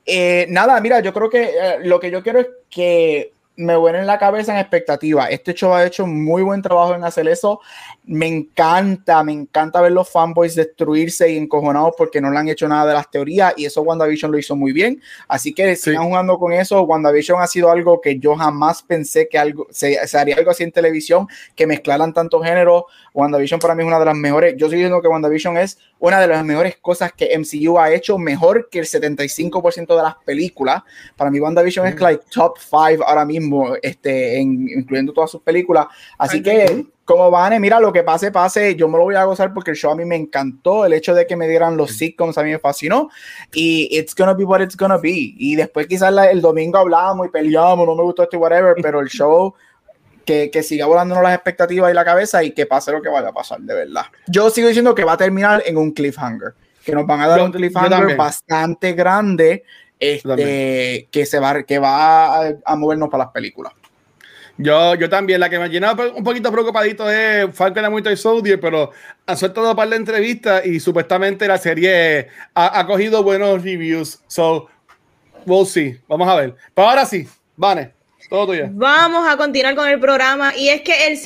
[0.05, 3.99] Eh, nada, mira, yo creo que eh, lo que yo quiero es que me vuelve
[3.99, 5.27] en la cabeza en expectativa.
[5.27, 7.61] Este show ha hecho muy buen trabajo en hacer eso.
[8.03, 12.67] Me encanta, me encanta ver los fanboys destruirse y encojonados porque no le han hecho
[12.67, 15.01] nada de las teorías y eso WandaVision lo hizo muy bien.
[15.27, 16.81] Así que sigan jugando con eso.
[16.83, 20.71] WandaVision ha sido algo que yo jamás pensé que algo se, haría algo así en
[20.71, 22.83] televisión, que mezclaran tantos géneros.
[23.13, 24.55] WandaVision para mí es una de las mejores.
[24.57, 28.17] Yo estoy diciendo que WandaVision es una de las mejores cosas que MCU ha hecho,
[28.17, 30.83] mejor que el 75% de las películas.
[31.15, 33.44] Para mí WandaVision es like top 5 ahora mismo,
[33.81, 35.87] este, incluyendo todas sus películas.
[36.17, 39.53] Así que como van, mira, lo que pase, pase, yo me lo voy a gozar
[39.53, 42.37] porque el show a mí me encantó, el hecho de que me dieran los sitcoms
[42.37, 43.09] a mí me fascinó
[43.53, 45.33] y it's gonna be what it's gonna be.
[45.37, 48.99] Y después quizás el domingo hablamos y peleamos, no me gustó esto y whatever, pero
[48.99, 49.53] el show
[50.25, 53.29] que, que siga volándonos las expectativas y la cabeza y que pase lo que vaya
[53.29, 54.05] a pasar, de verdad.
[54.25, 57.41] Yo sigo diciendo que va a terminar en un cliffhanger, que nos van a dar
[57.43, 59.63] un cliffhanger bastante grande
[59.99, 63.73] este, que, se va, que va a movernos para las películas.
[64.57, 68.17] Yo, yo también, la que me ha llenado un poquito preocupadito es Falcon and Winter
[68.17, 68.91] Soldier, pero
[69.25, 74.21] han suelto un par de entrevistas y supuestamente la serie ha, ha, cogido buenos reviews.
[74.27, 74.69] So,
[75.45, 75.99] we'll see.
[76.07, 76.55] Vamos a ver.
[76.73, 77.27] Pero ahora sí,
[77.57, 77.91] Vane,
[78.29, 78.67] todo tuyo.
[78.71, 81.17] Vamos a continuar con el programa y es que el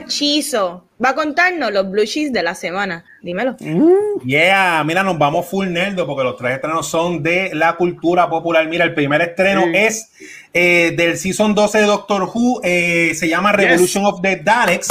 [0.00, 3.04] hechizo va a contarnos los blue cheese de la semana.
[3.22, 3.56] Dímelo.
[3.60, 4.20] Mm.
[4.24, 8.66] Yeah, mira, nos vamos full nerdo porque los tres estrenos son de la cultura popular.
[8.68, 10.10] Mira, el primer estreno es
[10.52, 14.88] eh, del season 12 de Doctor Who, eh, se llama Revolution of the Daleks.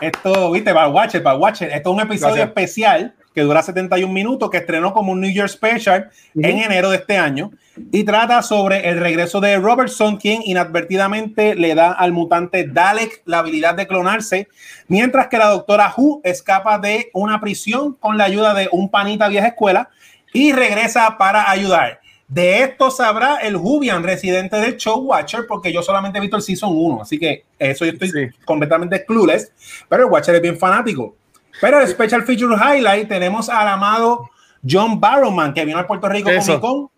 [0.00, 1.70] Esto, viste, para Watcher, para Watcher.
[1.70, 5.50] Esto es un episodio especial que dura 71 minutos, que estrenó como un New Year
[5.50, 7.50] Special en enero de este año
[7.92, 13.40] y trata sobre el regreso de Robertson, quien inadvertidamente le da al mutante Dalek la
[13.40, 14.48] habilidad de clonarse,
[14.88, 19.28] mientras que la doctora Who escapa de una prisión con la ayuda de un panita
[19.28, 19.90] vieja escuela
[20.32, 22.00] y regresa para ayudar.
[22.28, 26.42] De esto sabrá el Jubian, residente del show Watcher, porque yo solamente he visto el
[26.42, 29.52] Season 1, así que eso yo estoy completamente clueless,
[29.90, 31.14] pero el Watcher es bien fanático.
[31.60, 34.30] Pero el Special Feature Highlight tenemos al amado
[34.68, 36.88] John Barrowman, que vino al Puerto Rico Comic Con,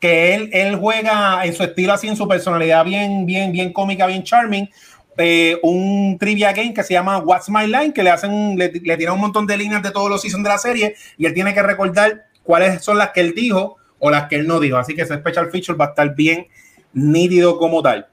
[0.00, 4.06] que él, él juega en su estilo así, en su personalidad bien, bien, bien cómica,
[4.06, 4.68] bien charming,
[5.16, 8.96] eh, un trivia game que se llama What's My Line, que le hacen, le, le
[8.96, 11.52] tiran un montón de líneas de todos los seasons de la serie y él tiene
[11.54, 14.76] que recordar cuáles son las que él dijo o las que él no dijo.
[14.76, 16.46] Así que ese special feature va a estar bien
[16.92, 18.06] nítido como tal.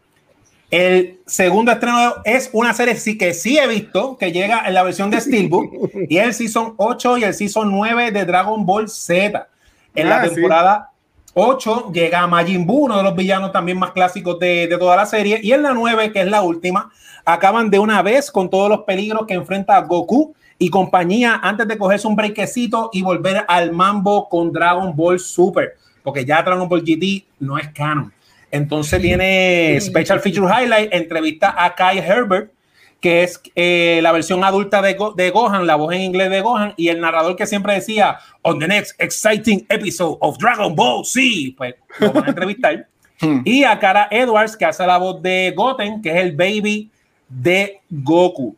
[0.71, 4.83] El segundo estreno es una serie sí, que sí he visto, que llega en la
[4.83, 9.47] versión de Steelbook, y el Season 8 y el Season 9 de Dragon Ball Z.
[9.93, 10.89] En la ah, temporada
[11.33, 15.05] 8 llega Majin Buu, uno de los villanos también más clásicos de, de, toda la
[15.05, 16.91] serie, y en la 9, que es la última,
[17.23, 21.77] acaban de una vez con todos los peligros que enfrenta Goku y compañía antes de
[21.77, 26.83] cogerse un brequecito y volver al mambo con Dragon Ball Super, porque ya Dragon Ball
[26.83, 28.14] GT no es canon.
[28.55, 32.51] Entonces viene Special Feature Highlight, entrevista a Kai Herbert,
[32.99, 36.73] que es eh, la versión adulta de, de, Gohan, la voz en inglés de Gohan,
[36.77, 41.53] y el narrador que siempre decía, on the next exciting episode of Dragon Ball Z,
[41.57, 42.87] pues lo van a entrevistar.
[43.21, 43.43] Hmm.
[43.45, 46.91] y a Cara Edwards, que hace la voz de Goten, que es el baby
[47.29, 48.57] de Goku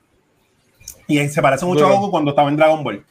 [1.08, 3.04] y se parece mucho a Goku cuando estaba en Dragon Ball.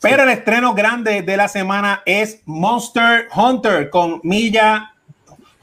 [0.00, 4.94] Pero el estreno grande de la semana es Monster Hunter con Milla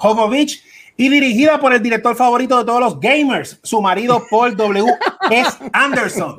[0.04, 0.62] Jovovich
[0.98, 4.86] y dirigida por el director favorito de todos los gamers, su marido Paul W.
[5.32, 5.58] S.
[5.72, 6.36] Anderson.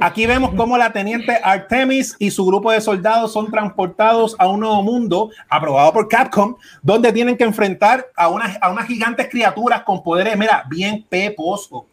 [0.00, 4.60] Aquí vemos cómo la teniente Artemis y su grupo de soldados son transportados a un
[4.60, 9.82] nuevo mundo aprobado por Capcom, donde tienen que enfrentar a, una, a unas gigantes criaturas
[9.82, 11.84] con poderes, mira, bien peposo.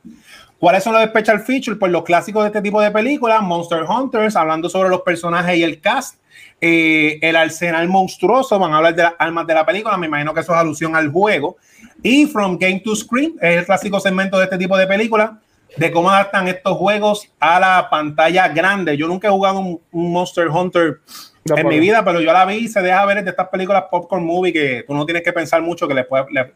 [0.62, 1.80] ¿Cuáles son los special features?
[1.80, 5.64] Pues los clásicos de este tipo de películas, Monster Hunters, hablando sobre los personajes y
[5.64, 6.20] el cast,
[6.62, 10.36] eh, el arsenal monstruoso, van a hablar de las armas de la película, me imagino
[10.36, 11.58] que eso es alusión al juego,
[12.04, 15.32] y From Game to Screen, es el clásico segmento de este tipo de películas,
[15.78, 18.98] de cómo adaptan estos juegos a la pantalla grande.
[18.98, 21.00] Yo nunca he jugado un Monster Hunter
[21.46, 24.24] en mi vida, pero yo la vi y se deja ver de estas películas popcorn
[24.24, 26.06] movie que tú no tienes que pensar mucho, que le,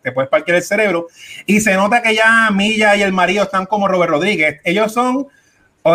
[0.02, 1.08] te puedes parquear el cerebro.
[1.46, 4.62] Y se nota que ya Milla y el marido están como Robert Rodríguez.
[4.64, 5.28] Ellos son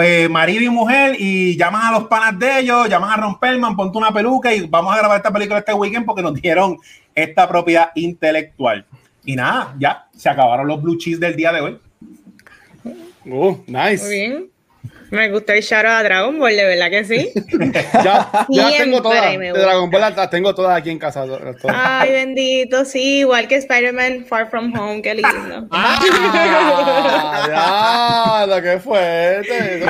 [0.02, 3.76] eh, marido y mujer y llaman a los panas de ellos, llaman a Ron Perlman,
[3.76, 6.78] ponte una peluca y vamos a grabar esta película este weekend porque nos dieron
[7.14, 8.86] esta propiedad intelectual.
[9.24, 11.80] Y nada, ya se acabaron los blue cheese del día de hoy.
[13.30, 14.04] Oh, nice.
[14.04, 14.50] Muy bien.
[15.10, 17.32] Me gusta el shout a Dragon Ball, de verdad que sí.
[18.04, 19.36] ya, ya tengo todas.
[19.36, 21.24] De Dragon Ball las tengo todas aquí en casa.
[21.68, 25.66] Ay, bendito, sí, igual que Spider-Man Far From Home, qué lindo.
[25.72, 25.98] ah,
[27.48, 29.84] ya, lo que fuerte.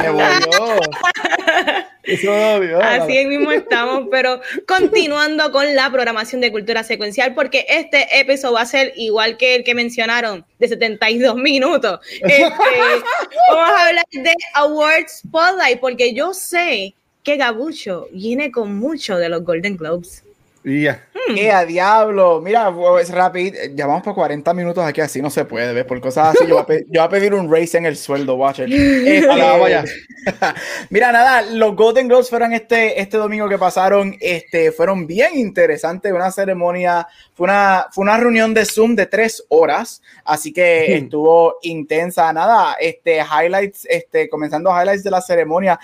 [2.80, 8.62] Así mismo estamos, pero continuando con la programación de cultura secuencial, porque este episodio va
[8.62, 12.00] a ser igual que el que mencionaron, de 72 minutos.
[12.20, 12.42] Este,
[13.50, 19.28] vamos a hablar de Awards Spotlight, porque yo sé que Gabucho viene con mucho de
[19.28, 20.24] los Golden Globes.
[20.62, 21.00] Yeah.
[21.28, 21.50] Hmm.
[21.52, 22.40] a diablo!
[22.40, 23.56] Mira, es rápido.
[23.74, 25.84] Llevamos por 40 minutos aquí, así no se puede, ¿ves?
[25.84, 28.68] Por cosas así, yo voy a, pedir, un race en el sueldo, Watcher.
[29.10, 29.84] Este,
[30.90, 36.12] Mira, nada, los Golden Globes fueron este, este domingo que pasaron, este, fueron bien interesantes,
[36.12, 41.56] una ceremonia, fue una, fue una reunión de Zoom de tres horas, así que estuvo
[41.62, 45.78] intensa, nada, este, highlights, este, comenzando highlights de la ceremonia,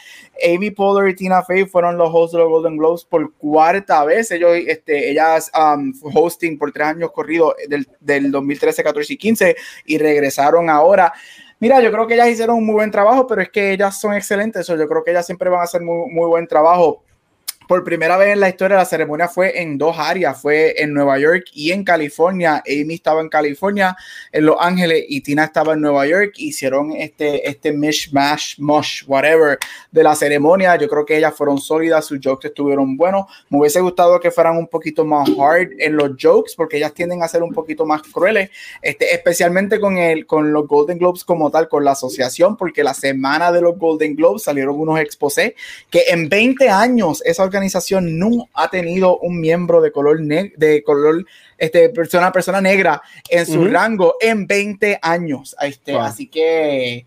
[0.44, 4.30] Amy Poehler y Tina Fey fueron los hosts de los Golden Globes por cuarta vez,
[4.30, 9.56] ellos, este, ellas um, hosting por tres años corridos del, del 2013, 14 y 15
[9.86, 11.12] y regresaron ahora.
[11.58, 14.14] Mira, yo creo que ellas hicieron un muy buen trabajo, pero es que ellas son
[14.14, 14.60] excelentes.
[14.60, 17.02] Eso yo creo que ellas siempre van a hacer muy, muy buen trabajo
[17.66, 21.18] por primera vez en la historia la ceremonia fue en dos áreas, fue en Nueva
[21.18, 22.62] York y en California.
[22.66, 23.96] Amy estaba en California,
[24.32, 26.34] en Los Ángeles y Tina estaba en Nueva York.
[26.36, 29.58] Hicieron este, este mishmash, mush, whatever,
[29.90, 30.76] de la ceremonia.
[30.76, 33.26] Yo creo que ellas fueron sólidas, sus jokes estuvieron buenos.
[33.48, 37.22] Me hubiese gustado que fueran un poquito más hard en los jokes porque ellas tienden
[37.22, 38.50] a ser un poquito más crueles,
[38.82, 42.94] este, especialmente con, el, con los Golden Globes como tal, con la asociación, porque la
[42.94, 45.54] semana de los Golden Globes salieron unos exposés
[45.90, 47.44] que en 20 años esa
[48.00, 51.24] no ha tenido un miembro de color, de color
[51.58, 55.56] este, persona, persona negra en su rango en 20 años.
[55.60, 57.06] Este, Así que,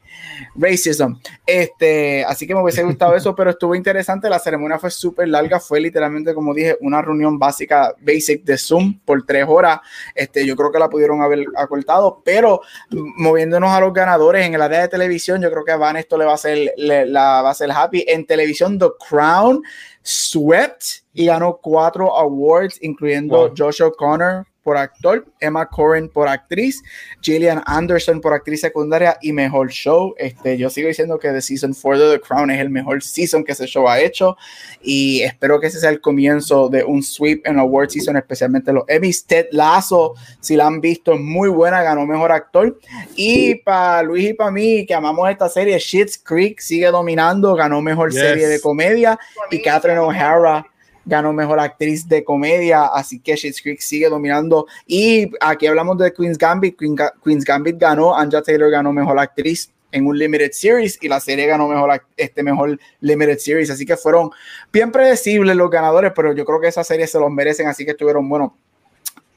[0.56, 1.14] racism.
[1.46, 4.30] Este, así que me hubiese gustado eso, pero estuvo interesante.
[4.30, 5.60] La ceremonia fue súper larga.
[5.60, 9.80] Fue literalmente, como dije, una reunión básica, basic de Zoom por tres horas.
[10.16, 14.62] Este, yo creo que la pudieron haber acortado, pero moviéndonos a los ganadores en el
[14.62, 17.52] área de televisión, yo creo que a Van esto le va a ser, la, va
[17.52, 18.06] a ser happy.
[18.08, 19.62] En televisión, The Crown
[20.02, 26.84] swept y ganó cuatro awards, incluyendo Josh O'Connor por actor, Emma Corrin por actriz,
[27.24, 30.14] Gillian Anderson por actriz secundaria y mejor show.
[30.16, 33.44] Este, yo sigo diciendo que The Season 4 de The Crown es el mejor season
[33.44, 34.38] que ese show ha hecho
[34.84, 38.84] y espero que ese sea el comienzo de un sweep en award season, especialmente los
[38.88, 39.26] Emmys.
[39.26, 42.80] Ted Lasso, si la han visto, muy buena, ganó mejor actor.
[43.16, 47.82] Y para Luis y para mí, que amamos esta serie, Shit's Creek sigue dominando, ganó
[47.82, 49.18] mejor serie de comedia
[49.50, 50.64] y Catherine O'Hara
[51.10, 54.68] ganó mejor actriz de comedia, así que Schitt's Creek sigue dominando.
[54.88, 60.06] Y aquí hablamos de Queen's Gambit, Queen's Gambit ganó, Anja Taylor ganó mejor actriz en
[60.06, 64.30] un limited series y la serie ganó mejor este mejor limited series, así que fueron
[64.72, 67.92] bien predecibles los ganadores, pero yo creo que esa serie se los merecen, así que
[67.92, 68.56] estuvieron bueno.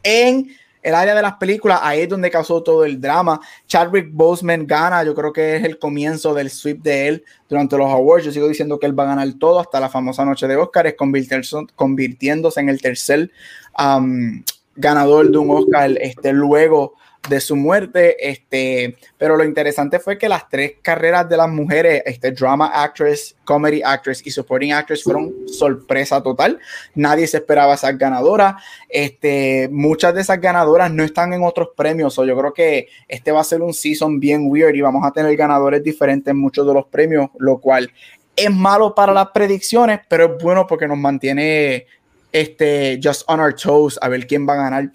[0.02, 3.40] En el área de las películas, ahí es donde causó todo el drama.
[3.66, 7.88] Chadwick Boseman gana, yo creo que es el comienzo del sweep de él durante los
[7.88, 8.24] awards.
[8.24, 10.94] Yo sigo diciendo que él va a ganar todo hasta la famosa noche de Oscars,
[10.96, 13.30] convirtiéndose en el tercer
[13.78, 14.42] um,
[14.76, 16.94] ganador de un Oscar este, luego
[17.28, 18.16] de su muerte.
[18.28, 23.36] Este, pero lo interesante fue que las tres carreras de las mujeres, este, drama actress,
[23.44, 26.58] comedy actress y supporting actress, fueron sorpresa total.
[26.94, 28.54] Nadie se esperaba esas ganadoras.
[28.88, 32.18] Este, muchas de esas ganadoras no están en otros premios.
[32.18, 35.12] O yo creo que este va a ser un season bien weird y vamos a
[35.12, 37.90] tener ganadores diferentes en muchos de los premios, lo cual
[38.34, 41.86] es malo para las predicciones, pero es bueno porque nos mantiene
[42.32, 44.90] este, just on our toes a ver quién va a ganar.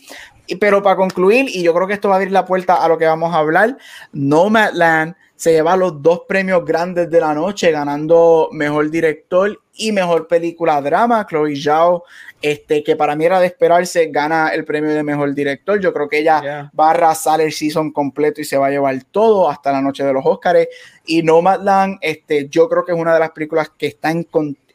[0.60, 2.98] Pero para concluir, y yo creo que esto va a abrir la puerta a lo
[2.98, 3.78] que vamos a hablar,
[4.14, 10.28] Nomadland se lleva los dos premios grandes de la noche, ganando mejor director y mejor
[10.28, 11.28] película drama.
[11.30, 12.06] Chloe Zhao,
[12.42, 15.80] este, que para mí era de esperarse, gana el premio de mejor director.
[15.80, 19.00] Yo creo que ella va a arrasar el season completo y se va a llevar
[19.12, 20.68] todo hasta la noche de los Oscars.
[21.08, 24.28] Y Nomadland, este, yo creo que es una de las películas que está en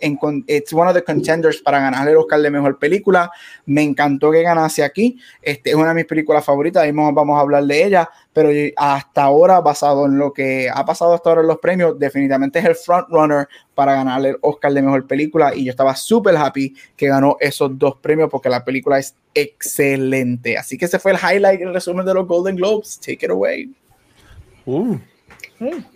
[0.02, 3.30] en, it's one of the contenders para ganar el Oscar de Mejor Película.
[3.66, 5.18] Me encantó que ganase aquí.
[5.40, 9.22] Este, es una de mis películas favoritas, ahí vamos a hablar de ella, pero hasta
[9.22, 12.74] ahora, basado en lo que ha pasado hasta ahora en los premios, definitivamente es el
[12.74, 17.36] frontrunner para ganar el Oscar de Mejor Película y yo estaba súper happy que ganó
[17.40, 20.58] esos dos premios porque la película es excelente.
[20.58, 22.98] Así que ese fue el highlight, el resumen de los Golden Globes.
[22.98, 23.70] Take it away.
[24.66, 24.96] Uh.
[25.58, 25.91] Mm.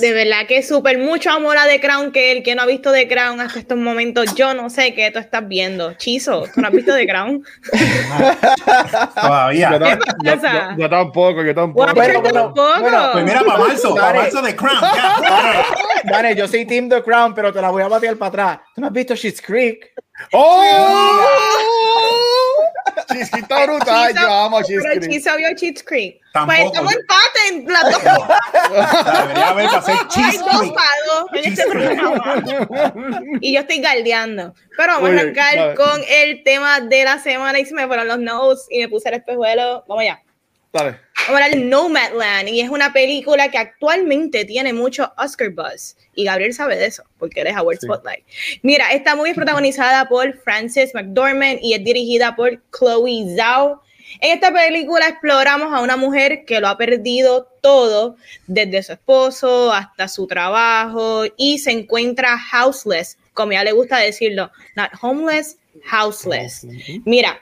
[0.00, 2.92] De verdad que súper mucho amor a The Crown que el que no ha visto
[2.92, 4.34] The Crown hasta estos momentos.
[4.34, 5.94] Yo no sé qué tú estás viendo.
[5.94, 7.44] Chizo, ¿tú no has visto The Crown?
[9.14, 9.98] Todavía.
[10.78, 11.94] Yo, tampoco, yo tampoco.
[11.94, 12.22] Bueno,
[12.80, 14.80] bueno, pues mira, para marzo, para marzo The Crown.
[16.04, 18.58] Dale, yo soy Team The Crown, pero te la voy a batear para atrás.
[18.74, 19.92] ¿Tú no has visto Shit's Creek?
[20.32, 21.20] ¡Oh!
[23.08, 24.14] Creek está brutal.
[24.14, 25.00] Yo amo Cheese Creek.
[25.00, 26.20] Pero Cheese vio Cheese Creek.
[26.46, 28.02] Pues estamos empate en las dos.
[29.22, 30.74] Debería haber pasado Cheese Creek.
[31.32, 31.64] en este.
[33.40, 34.54] Y yo estoy galdeando.
[34.76, 38.18] Pero vamos a arrancar con el tema de la semana y se me fueron los
[38.18, 39.84] notes y me puse el espejuelo.
[39.88, 40.22] Vamos allá.
[40.72, 41.03] Dale.
[41.16, 46.24] Vamos a hablar Nomadland y es una película que actualmente tiene mucho Oscar buzz y
[46.24, 48.24] Gabriel sabe de eso porque eres Award Spotlight.
[48.62, 53.80] Mira, esta movie es protagonizada por Frances McDormand y es dirigida por Chloe Zhao.
[54.20, 59.72] En esta película exploramos a una mujer que lo ha perdido todo, desde su esposo
[59.72, 65.58] hasta su trabajo y se encuentra houseless, como ya le gusta decirlo, not homeless,
[65.90, 66.66] houseless.
[67.04, 67.40] Mira,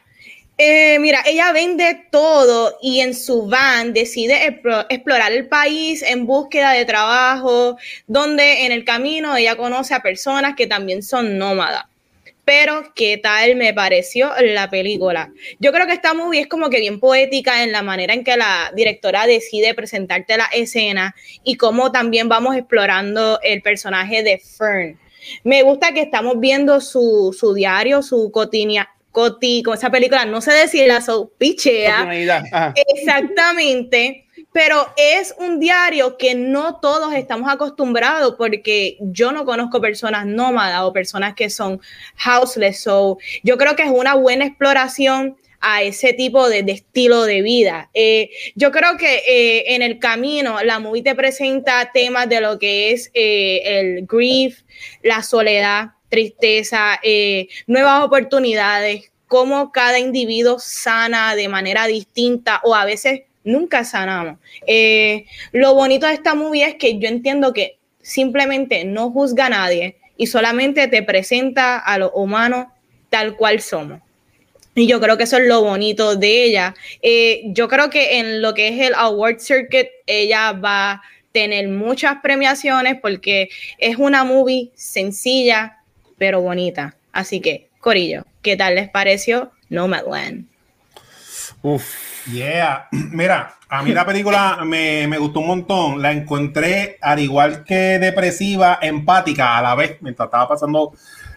[0.58, 6.72] eh, mira, ella vende todo y en su van decide explorar el país en búsqueda
[6.72, 7.76] de trabajo,
[8.06, 11.84] donde en el camino ella conoce a personas que también son nómadas.
[12.44, 15.32] Pero, ¿qué tal me pareció la película?
[15.60, 18.36] Yo creo que esta movie es como que bien poética en la manera en que
[18.36, 24.98] la directora decide presentarte la escena y cómo también vamos explorando el personaje de Fern.
[25.44, 30.40] Me gusta que estamos viendo su, su diario, su cotidiana, Coti, con esa película, no
[30.40, 31.00] sé decir la
[31.38, 32.10] pichea.
[32.94, 34.26] Exactamente.
[34.52, 40.82] Pero es un diario que no todos estamos acostumbrados porque yo no conozco personas nómadas
[40.82, 41.80] o personas que son
[42.26, 42.80] houseless.
[42.80, 47.88] So, yo creo que es una buena exploración a ese tipo de, estilo de vida.
[47.94, 52.58] Eh, yo creo que eh, en el camino la movie te presenta temas de lo
[52.58, 54.62] que es eh, el grief,
[55.02, 62.84] la soledad, tristeza, eh, nuevas oportunidades, cómo cada individuo sana de manera distinta o a
[62.84, 64.38] veces nunca sanamos.
[64.66, 69.48] Eh, lo bonito de esta movie es que yo entiendo que simplemente no juzga a
[69.48, 72.66] nadie y solamente te presenta a los humanos
[73.08, 74.02] tal cual somos.
[74.74, 76.74] Y yo creo que eso es lo bonito de ella.
[77.00, 81.02] Eh, yo creo que en lo que es el Award Circuit, ella va a
[81.32, 83.48] tener muchas premiaciones porque
[83.78, 85.81] es una movie sencilla,
[86.22, 86.94] pero bonita.
[87.12, 90.46] Así que, Corillo, ¿qué tal les pareció Nomadland?
[91.62, 91.82] Uf.
[92.30, 96.00] Yeah, mira, a mí la película me, gustó un montón.
[96.00, 100.92] La encontré, al igual que depresiva, empática a la vez, mientras estaba pasando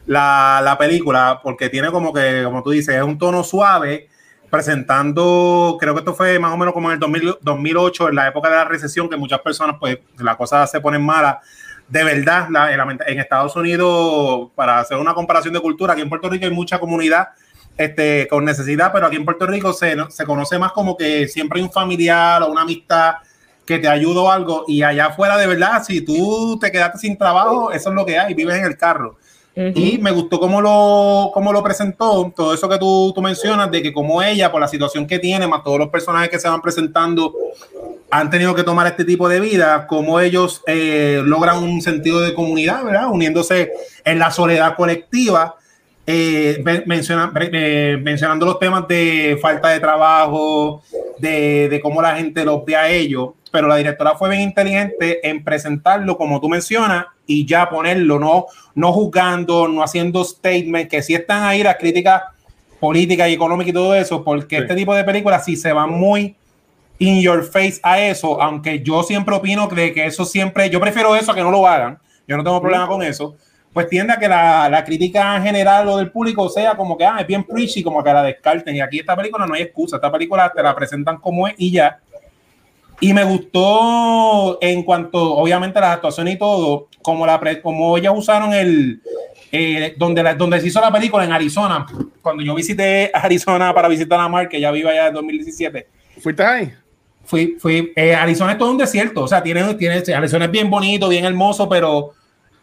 [0.05, 4.07] la, película, porque tiene como que, como tú dices, es un tono suave,
[4.51, 8.51] presentando, creo que esto fue más o menos como en el 2008, en la época
[8.51, 11.37] de la recesión, que muchas personas, pues, las cosas se ponen malas
[11.87, 12.47] de verdad,
[13.07, 16.79] en Estados Unidos, para hacer una comparación de cultura, aquí en Puerto Rico hay mucha
[16.79, 17.29] comunidad
[17.77, 21.59] este, con necesidad, pero aquí en Puerto Rico se, se conoce más como que siempre
[21.59, 23.15] hay un familiar o una amistad
[23.65, 27.17] que te ayuda o algo, y allá afuera de verdad, si tú te quedaste sin
[27.17, 29.17] trabajo, eso es lo que hay, vives en el carro.
[29.55, 33.81] Y me gustó cómo lo, cómo lo presentó, todo eso que tú, tú mencionas, de
[33.81, 36.61] que como ella, por la situación que tiene, más todos los personajes que se van
[36.61, 37.33] presentando,
[38.11, 42.33] han tenido que tomar este tipo de vida, cómo ellos eh, logran un sentido de
[42.33, 43.07] comunidad, ¿verdad?
[43.09, 43.71] Uniéndose
[44.03, 45.55] en la soledad colectiva,
[46.07, 50.83] eh, eh, mencionando los temas de falta de trabajo,
[51.17, 55.27] de, de, cómo la gente los ve a ellos, pero la directora fue bien inteligente
[55.27, 58.45] en presentarlo como tú mencionas y ya ponerlo, no,
[58.75, 62.21] no juzgando, no haciendo statements, que sí están ahí las críticas
[62.79, 66.35] políticas y económicas y todo eso, porque este tipo de películas sí se van muy
[66.99, 71.15] in your face a eso, aunque yo siempre opino que, que eso siempre, yo prefiero
[71.15, 71.97] eso a que no lo hagan,
[72.27, 73.35] yo no tengo problema con eso,
[73.75, 77.17] pues tiende a que la, la crítica general o del público sea como que ah,
[77.19, 78.73] es bien preachy, como que la descarten.
[78.73, 81.71] Y aquí esta película no hay excusa, esta película te la presentan como es y
[81.71, 81.99] ya.
[83.01, 88.53] Y me gustó en cuanto, obviamente, las actuaciones y todo, como, la, como ellas usaron
[88.53, 89.01] el,
[89.51, 91.85] eh, donde, donde se hizo la película en Arizona.
[92.21, 95.85] Cuando yo visité Arizona para visitar a Mark, que ya vive allá en 2017.
[96.21, 96.73] ¿Fuiste ahí?
[97.25, 100.69] Fui, fui, eh, Arizona es todo un desierto, o sea, tiene, tiene, Arizona es bien
[100.69, 102.13] bonito, bien hermoso, pero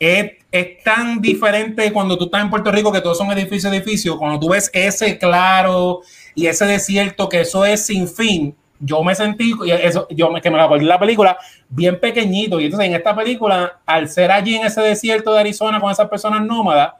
[0.02, 4.16] es, es, tan diferente cuando tú estás en Puerto Rico que todos son edificios, edificios,
[4.16, 6.00] cuando tú ves ese claro
[6.34, 10.50] y ese desierto que eso es sin fin, yo me sentí, eso, yo me, que
[10.50, 11.38] me acordé la película,
[11.68, 15.80] bien pequeñito, y entonces en esta película, al ser allí en ese desierto de Arizona
[15.80, 16.94] con esas personas nómadas,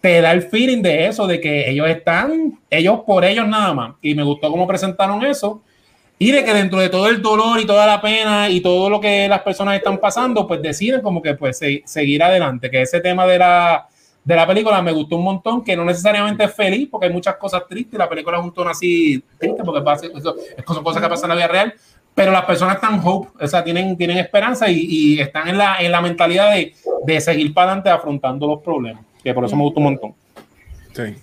[0.00, 3.94] te da el feeling de eso, de que ellos están, ellos por ellos nada más,
[4.02, 5.62] y me gustó cómo presentaron eso,
[6.18, 9.00] y de que dentro de todo el dolor y toda la pena y todo lo
[9.00, 13.26] que las personas están pasando, pues deciden como que pues seguir adelante, que ese tema
[13.26, 13.88] de la,
[14.24, 17.36] de la película me gustó un montón, que no necesariamente es feliz, porque hay muchas
[17.36, 19.80] cosas tristes, la película es un tono así triste, porque
[20.56, 21.74] es cosas que pasan en la vida real,
[22.14, 25.78] pero las personas están hope, o sea, tienen, tienen esperanza y, y están en la,
[25.80, 29.62] en la mentalidad de, de seguir para adelante afrontando los problemas, que por eso me
[29.62, 30.14] gustó un montón.
[30.92, 31.14] Sí.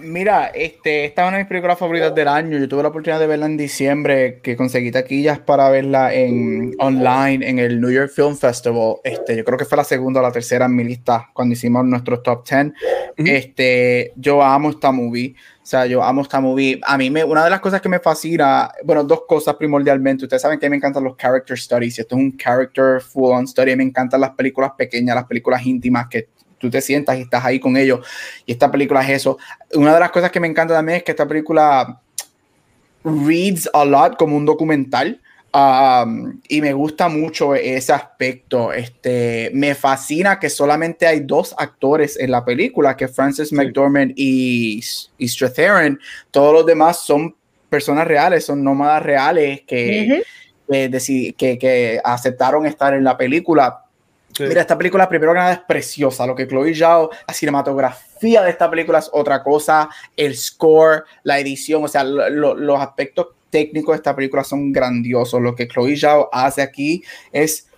[0.00, 2.58] Mira, este, esta es una de mis películas favoritas del año.
[2.58, 7.48] Yo tuve la oportunidad de verla en diciembre, que conseguí taquillas para verla en online
[7.48, 8.96] en el New York Film Festival.
[9.04, 11.84] Este, yo creo que fue la segunda o la tercera en mi lista cuando hicimos
[11.84, 12.72] nuestros top 10.
[13.18, 15.34] Este, yo amo esta movie.
[15.62, 16.80] O sea, yo amo esta movie.
[16.84, 20.24] A mí me, una de las cosas que me fascina, bueno, dos cosas primordialmente.
[20.24, 21.98] Ustedes saben que a mí me encantan los character studies.
[21.98, 23.76] Esto es un character full on story.
[23.76, 26.28] Me encantan las películas pequeñas, las películas íntimas que
[26.62, 28.06] tú te sientas y estás ahí con ellos.
[28.46, 29.36] Y esta película es eso.
[29.74, 32.00] Una de las cosas que me encanta también es que esta película
[33.04, 35.20] reads a lot como un documental.
[35.54, 38.72] Um, y me gusta mucho ese aspecto.
[38.72, 44.82] Este, me fascina que solamente hay dos actores en la película, que Francis McDormand y,
[45.18, 46.00] y Strathairn.
[46.30, 47.36] Todos los demás son
[47.68, 50.22] personas reales, son nómadas reales que,
[50.68, 53.81] que, que, aceptaron estar en la película.
[54.48, 56.26] Mira, esta película, primero que nada, es preciosa.
[56.26, 59.88] Lo que Chloe Zhao, la cinematografía de esta película es otra cosa.
[60.16, 65.40] El score, la edición, o sea, los aspectos técnicos de esta película son grandiosos.
[65.40, 67.68] Lo que Chloe Zhao hace aquí es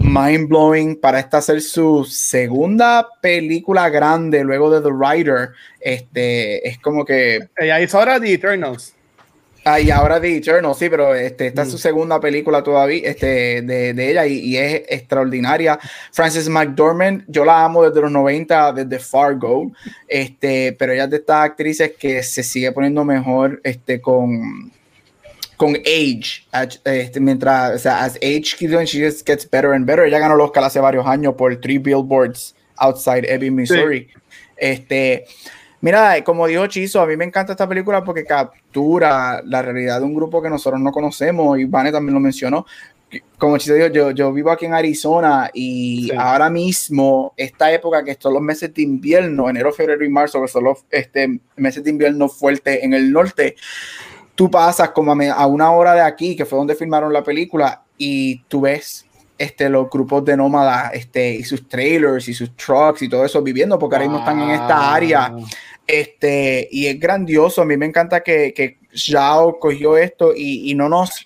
[0.00, 5.50] mind blowing para esta ser su segunda película grande luego de The Rider.
[5.80, 7.48] Este es como que.
[7.56, 8.94] Ella hizo ahora The Eternals.
[9.66, 11.80] Ah, y ahora The Eternal, sí, pero este, esta es su mm.
[11.80, 15.78] segunda película todavía este, de, de ella y, y, es extraordinaria.
[16.12, 19.72] Frances McDormand, yo la amo desde los 90, desde Fargo,
[20.06, 24.70] este, pero ella es de estas actrices que se sigue poniendo mejor este, con,
[25.56, 26.46] con age,
[26.84, 30.04] este, mientras, o sea, as age she just gets better and better.
[30.04, 34.08] Ella ganó los Oscar hace varios años por Three Billboards Outside Ebbing, Missouri.
[34.58, 35.24] Este,
[35.84, 40.06] Mira, como dijo Chizo, a mí me encanta esta película porque captura la realidad de
[40.06, 42.64] un grupo que nosotros no conocemos y Vane también lo mencionó.
[43.36, 48.16] Como Chizo dijo, yo, yo vivo aquí en Arizona y ahora mismo, esta época que
[48.18, 51.90] son los meses de invierno, enero, febrero y marzo, que son los este, meses de
[51.90, 53.54] invierno fuertes en el norte,
[54.34, 58.38] tú pasas como a, una hora de aquí, que fue donde filmaron la película, y
[58.44, 59.04] tú ves
[59.36, 63.42] este, los grupos de nómadas este, y sus trailers y sus trucks y todo eso
[63.42, 65.34] viviendo, porque ahora mismo están en esta área
[65.86, 67.62] este, y es grandioso.
[67.62, 71.24] A mí me encanta que, que Zhao cogió esto y, y no nos.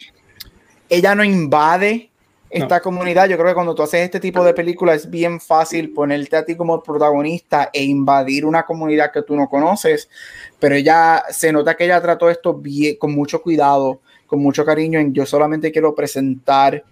[0.88, 2.11] Ella no invade
[2.50, 3.28] esta comunidad.
[3.28, 6.44] Yo creo que cuando tú haces este tipo de películas es bien fácil ponerte a
[6.44, 10.09] ti como protagonista e invadir una comunidad que tú no conoces,
[10.59, 14.98] pero ella se nota que ella trató esto bien, con mucho cuidado, con mucho cariño.
[14.98, 16.84] En yo solamente quiero presentar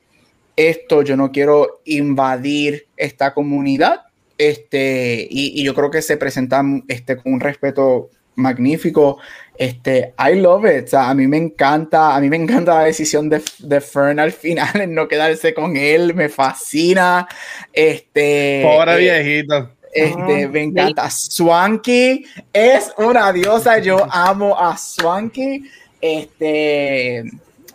[0.54, 4.05] esto, yo no quiero invadir esta comunidad
[4.38, 9.18] este, y, yo creo que se presentan este, con un respeto magnífico.
[9.56, 10.92] Este, I love it.
[10.94, 14.80] a mí me encanta, a mí me encanta la decisión de, de Fern al final
[14.80, 16.14] en no quedarse con él.
[16.14, 17.26] Me fascina.
[17.72, 19.70] Este, Pobre eh, viejito.
[19.92, 21.10] Este, me encanta.
[21.10, 23.78] Swanky es una diosa.
[23.78, 25.64] Yo amo a Swanky.
[26.00, 27.24] Este,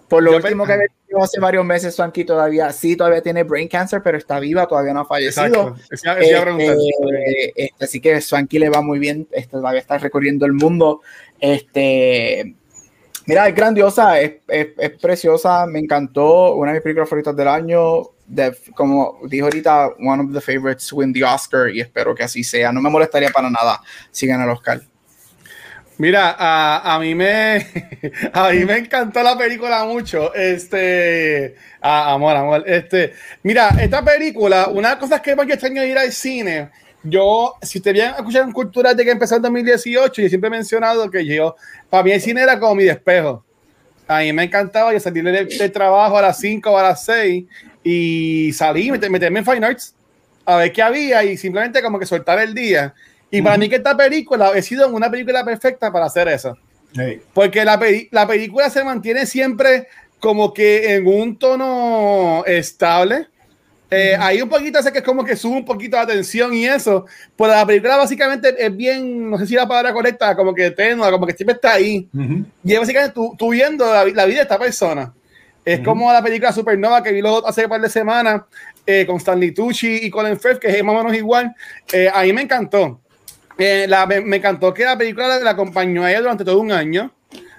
[0.08, 0.78] por lo último que
[1.20, 5.02] hace varios meses, Swanky todavía, sí, todavía tiene brain cancer, pero está viva, todavía no
[5.02, 5.76] ha fallecido.
[5.90, 11.02] Este, este, así que Swanky le va muy bien, este, todavía está recorriendo el mundo.
[11.40, 12.56] Este,
[13.26, 18.02] mira, es grandiosa, es, es, preciosa, me encantó, una de mis películas favoritas del año.
[18.26, 22.44] De, como dijo ahorita, one of the favorites win the Oscar y espero que así
[22.44, 22.72] sea.
[22.72, 24.82] No me molestaría para nada si gana el Oscar.
[26.02, 27.58] Mira, a, a, mí me
[28.34, 30.34] a mí me encantó la película mucho.
[30.34, 32.64] Este, amor, amor.
[32.66, 36.72] Este, mira, esta película, una de las cosas que más yo extraño ir al cine,
[37.04, 40.50] yo, si te bien escuchar en cultura de que empezó en 2018, y siempre he
[40.50, 41.56] mencionado que yo,
[41.88, 43.46] para mí el cine era como mi despejo.
[44.08, 47.46] A mí me encantaba yo salir del, trabajo a las 5 o a las 6
[47.84, 49.94] y salí, meterme en Fine Arts
[50.46, 52.96] a ver qué había y simplemente como que soltar el día.
[53.32, 56.58] Y para mí que esta película ha sido una película perfecta para hacer eso.
[57.34, 57.80] Porque la,
[58.12, 59.88] la película se mantiene siempre
[60.20, 63.28] como que en un tono estable.
[63.90, 66.66] Eh, Hay un poquito, sé que es como que sube un poquito la tensión y
[66.66, 67.06] eso.
[67.36, 71.12] Pues la película básicamente es bien, no sé si la palabra correcta, como que tenue,
[71.12, 72.08] como que siempre está ahí.
[72.64, 75.14] Y es básicamente tú, viendo la, vida de esta persona.
[75.66, 78.44] Es como la película Supernova que vi hace un par de semanas
[78.86, 81.54] eh, con Stanley Tucci y Colin Firth, que es más o menos igual.
[81.92, 83.01] Eh, a mí me encantó
[84.26, 87.12] me, encantó que la película la, acompañó a ella durante todo un año.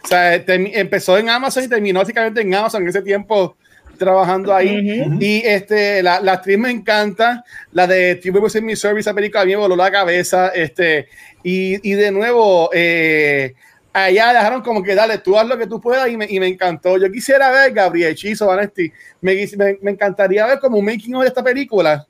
[0.04, 3.56] O sea, empezó en Amazon y terminó básicamente en Amazon en ese tiempo
[3.96, 5.04] trabajando ahí.
[5.20, 7.44] Y este, la, la, actriz me encanta.
[7.72, 10.48] La de Triple in My Service, esa película a mí me voló la cabeza.
[10.48, 11.06] Este,
[11.44, 13.54] y, y de nuevo, eh,
[13.92, 16.48] allá dejaron como que dale, tú haz lo que tú puedas y me, y me
[16.48, 16.98] encantó.
[16.98, 18.92] Yo quisiera ver Gabriel Chizo, Vanesti.
[19.20, 22.06] Me, me, me, encantaría ver como un making of de esta película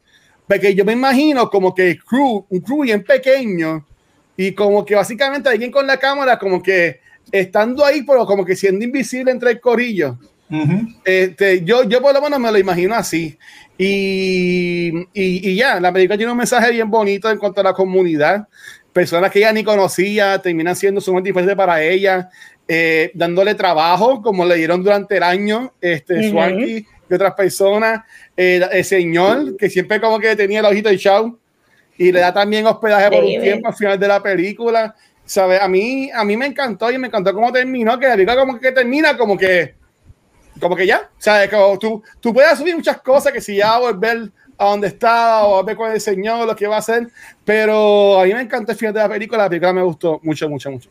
[0.52, 3.86] porque yo me imagino como que crew, un crew bien pequeño,
[4.36, 7.00] y como que básicamente alguien con la cámara como que
[7.30, 10.18] estando ahí, pero como que siendo invisible entre el corillo.
[11.06, 13.38] este, yo, yo por lo menos me lo imagino así.
[13.78, 18.46] Y, y, ya, la película tiene un mensaje bien bonito en cuanto a la comunidad.
[18.92, 22.28] Personas que ella ni conocía terminan siendo sumamente diferentes para ella,
[22.68, 26.86] eh, dándole trabajo, como le dieron durante el año, este, Swanky
[27.16, 28.02] otras personas.
[28.36, 31.38] Eh, el señor, que siempre como que tenía el ojito de show
[31.96, 34.94] y le da también hospedaje por un tiempo al final de la película.
[35.24, 35.58] ¿Sabe?
[35.60, 38.58] A mí, a mí me encantó y me encantó cómo terminó, que la película como
[38.58, 39.76] que termina como que,
[40.60, 41.48] como que ya, ¿sabes?
[41.48, 45.58] Como tú, tú puedes subir muchas cosas que si ya volver a donde estaba o
[45.58, 47.08] a ver con el señor, lo que va a hacer,
[47.44, 50.48] pero a mí me encantó el final de la película, la película me gustó mucho,
[50.48, 50.90] mucho, mucho.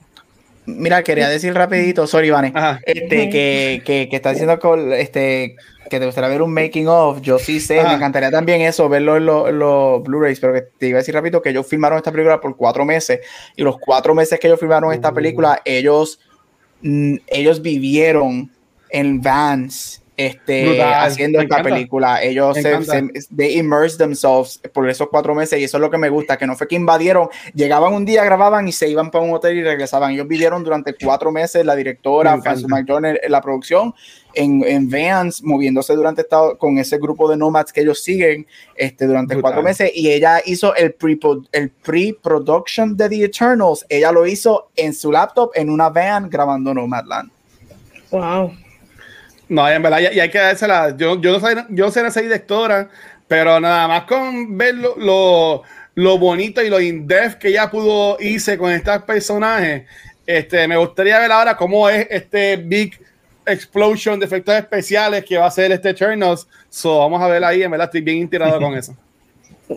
[0.65, 2.53] Mira, quería decir rapidito, sorry, Ivane,
[2.85, 4.59] este, que, que, que, está diciendo
[4.93, 5.55] este,
[5.89, 9.17] que te gustaría ver un making of, yo sí sé, me encantaría también eso, verlo
[9.17, 12.39] en los Blu-rays, pero que te iba a decir rápido que ellos filmaron esta película
[12.39, 13.21] por cuatro meses
[13.55, 16.19] y los cuatro meses que ellos filmaron esta película, ellos,
[16.81, 18.51] mm, ellos vivieron
[18.89, 22.21] en Vans este, haciendo esta película.
[22.21, 26.09] Ellos se, se immersed themselves por esos cuatro meses y eso es lo que me
[26.09, 29.33] gusta, que no fue que invadieron, llegaban un día, grababan y se iban para un
[29.33, 30.11] hotel y regresaban.
[30.11, 33.93] Ellos vivieron durante cuatro meses, la directora, Francis McDonald, en la producción,
[34.33, 39.05] en, en Vans, moviéndose durante esta, con ese grupo de nomads que ellos siguen este,
[39.05, 44.93] durante cuatro meses y ella hizo el pre-production de The Eternals, ella lo hizo en
[44.93, 47.31] su laptop en una van grabando Nomadland.
[48.11, 48.51] Wow.
[49.51, 50.95] No, en verdad, y, hay que dársela.
[50.95, 52.89] Yo, yo, no soy, yo ser esa directora,
[53.27, 58.57] pero nada más con ver lo, lo, bonito y lo in-depth que ella pudo irse
[58.57, 59.83] con estos personajes,
[60.25, 62.97] este, me gustaría ver ahora cómo es este big
[63.45, 66.47] explosion de efectos especiales que va a ser este Eternals.
[66.69, 68.95] So, vamos a ver ahí, en verdad, estoy bien inspirado con eso.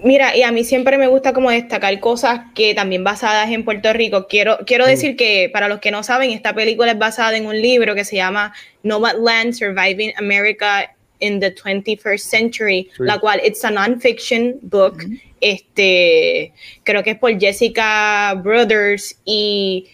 [0.03, 3.92] Mira, y a mí siempre me gusta como destacar cosas que también basadas en Puerto
[3.92, 4.26] Rico.
[4.28, 7.61] Quiero, quiero decir que para los que no saben, esta película es basada en un
[7.61, 10.90] libro que se llama Nomadland Surviving America
[11.20, 15.05] in the 21st Century, la cual it's a non-fiction book.
[15.40, 16.53] Este,
[16.84, 19.86] creo que es por Jessica Brothers y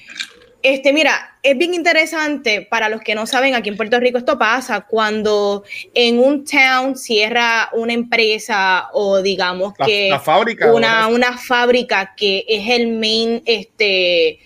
[0.62, 4.38] este, mira, es bien interesante para los que no saben, aquí en Puerto Rico esto
[4.38, 5.64] pasa cuando
[5.94, 12.68] en un town cierra una empresa o digamos que fábrica, una, una, fábrica que es
[12.68, 14.38] el main este,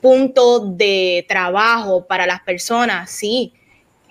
[0.00, 3.52] punto de trabajo para las personas, sí.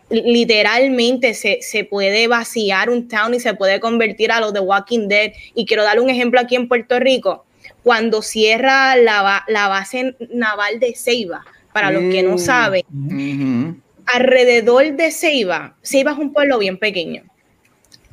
[0.10, 5.10] Literalmente se, se puede vaciar un town y se puede convertir a lo de Walking
[5.10, 5.34] Dead.
[5.54, 7.44] Y quiero dar un ejemplo aquí en Puerto Rico
[7.84, 11.46] cuando cierra la, la base naval de Ceiba,
[11.78, 12.40] para los que no mm.
[12.40, 17.24] saben, alrededor de Ceiba, Ceiba es un pueblo bien pequeño,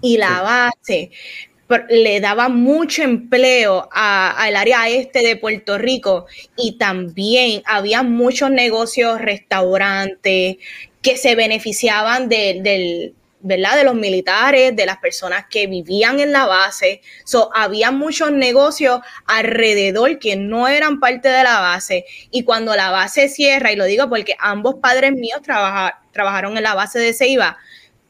[0.02, 1.10] y la base
[1.88, 6.26] le daba mucho empleo al área este de Puerto Rico.
[6.58, 10.56] Y también había muchos negocios, restaurantes
[11.00, 13.14] que se beneficiaban del,
[13.44, 13.76] ¿verdad?
[13.76, 17.02] De los militares, de las personas que vivían en la base.
[17.24, 22.06] So, había muchos negocios alrededor que no eran parte de la base.
[22.30, 26.74] Y cuando la base cierra, y lo digo porque ambos padres míos trabajaron en la
[26.74, 27.58] base de Ceiba,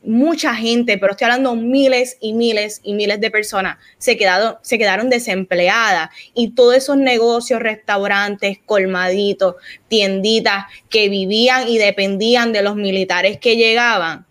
[0.04, 4.78] mucha gente, pero estoy hablando miles y miles y miles de personas, se, quedado, se
[4.78, 9.56] quedaron desempleadas y todos esos negocios, restaurantes, colmaditos,
[9.88, 14.26] tienditas que vivían y dependían de los militares que llegaban,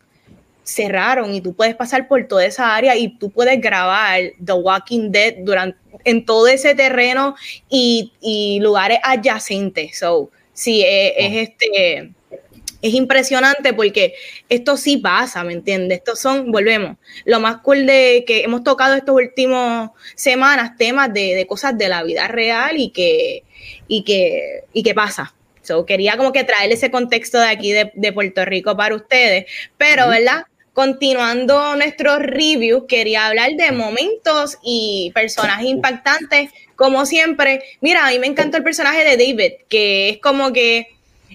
[0.64, 5.12] cerraron y tú puedes pasar por toda esa área y tú puedes grabar The Walking
[5.12, 7.36] Dead durante, en todo ese terreno
[7.70, 9.98] y, lugares adyacentes.
[10.00, 12.14] So, sí, es, es, este
[12.84, 14.14] es impresionante porque
[14.50, 16.00] esto sí pasa, ¿me entiendes?
[16.00, 21.46] Estos son, volvemos, lo más cool de que hemos tocado estas últimas semanas, temas de,
[21.48, 23.44] cosas de la vida real y que,
[23.88, 25.34] y que, y que pasa.
[25.62, 29.46] So, quería como que traer ese contexto de aquí de, de Puerto Rico para ustedes,
[29.78, 30.44] pero, ¿verdad?
[30.74, 37.64] Continuando nuestro review, quería hablar de momentos y personajes impactantes, como siempre.
[37.80, 40.88] Mira, a mí me encantó el personaje de David, que es como que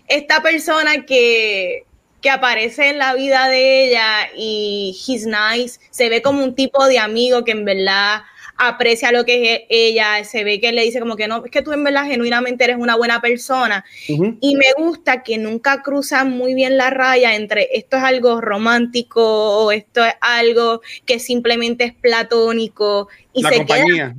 [0.09, 1.85] esta persona que,
[2.21, 6.87] que aparece en la vida de ella y he's nice, se ve como un tipo
[6.87, 8.23] de amigo que en verdad
[8.59, 11.63] aprecia lo que es ella, se ve que le dice como que no, es que
[11.63, 13.85] tú en verdad genuinamente eres una buena persona.
[14.07, 19.65] Y me gusta que nunca cruza muy bien la raya entre esto es algo romántico
[19.65, 23.09] o esto es algo que simplemente es platónico.
[23.33, 24.15] Y se queda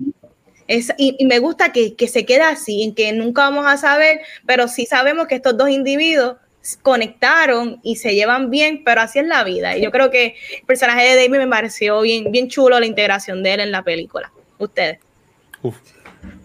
[0.98, 4.68] y, me gusta que, que se queda así, en que nunca vamos a saber, pero
[4.68, 6.38] sí sabemos que estos dos individuos
[6.78, 9.78] conectaron y se llevan bien, pero así es la vida.
[9.78, 13.44] Y yo creo que el personaje de David me pareció bien, bien chulo la integración
[13.44, 14.32] de él en la película.
[14.58, 15.00] Ustedes.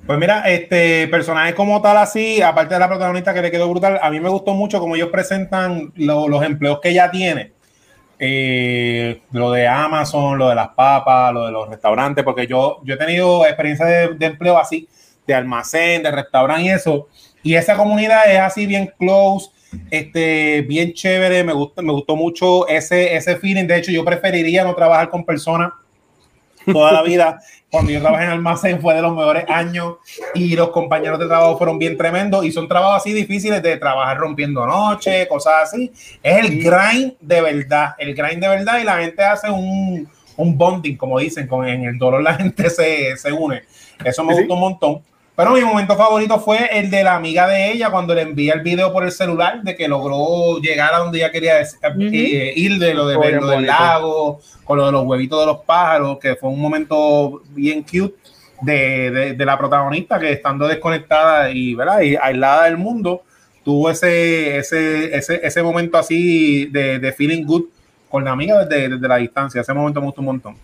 [0.07, 3.99] Pues mira, este personaje como tal así, aparte de la protagonista que le quedó brutal,
[4.03, 7.53] a mí me gustó mucho como ellos presentan los empleos que ella tiene.
[8.19, 12.95] Eh, lo de Amazon, lo de las papas, lo de los restaurantes, porque yo, yo
[12.95, 14.89] he tenido experiencia de, empleo así,
[15.27, 17.09] de almacén, de restaurante y eso.
[17.43, 19.51] Y esa comunidad es así bien close,
[19.91, 23.67] este, bien chévere, me, gusta, me gustó mucho ese, ese feeling.
[23.67, 25.73] De hecho, yo preferiría no trabajar con personas
[26.65, 27.41] toda la vida.
[27.71, 29.97] Cuando yo trabajé en almacén fue de los mejores años
[30.33, 34.17] y los compañeros de trabajo fueron bien tremendos y son trabajos así difíciles de trabajar
[34.17, 35.91] rompiendo noche, cosas así.
[36.23, 40.57] Es el grind de verdad, el grind de verdad y la gente hace un, un
[40.57, 43.65] bonding, como dicen, con en el dolor la gente se, se une.
[44.05, 45.03] Eso me gustó un montón.
[45.37, 48.61] Pero mi momento favorito fue el de la amiga de ella cuando le envía el
[48.61, 52.95] video por el celular de que logró llegar a donde ella quería eh, ir, de
[52.95, 56.51] lo, de, lo del lago, con lo de los huevitos de los pájaros, que fue
[56.51, 58.15] un momento bien cute
[58.61, 62.03] de, de, la protagonista que estando desconectada y, ¿verdad?
[62.03, 63.25] y aislada del mundo,
[63.65, 67.65] tuvo ese, ese, ese, ese momento así de, de, feeling good
[68.09, 69.63] con la amiga desde, desde, la distancia.
[69.63, 70.57] Ese momento me gustó un montón.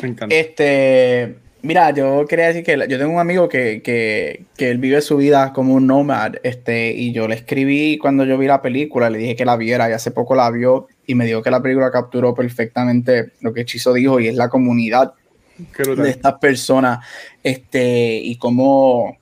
[0.00, 0.34] Me encanta.
[0.34, 5.02] Este Mira, yo quería decir que yo tengo un amigo que, que, que, él vive
[5.02, 9.10] su vida como un nomad, este, y yo le escribí cuando yo vi la película,
[9.10, 11.60] le dije que la viera y hace poco la vio y me dijo que la
[11.60, 15.12] película capturó perfectamente lo que Chizo dijo y es la comunidad
[15.58, 17.04] de estas personas,
[17.42, 19.18] este, y como,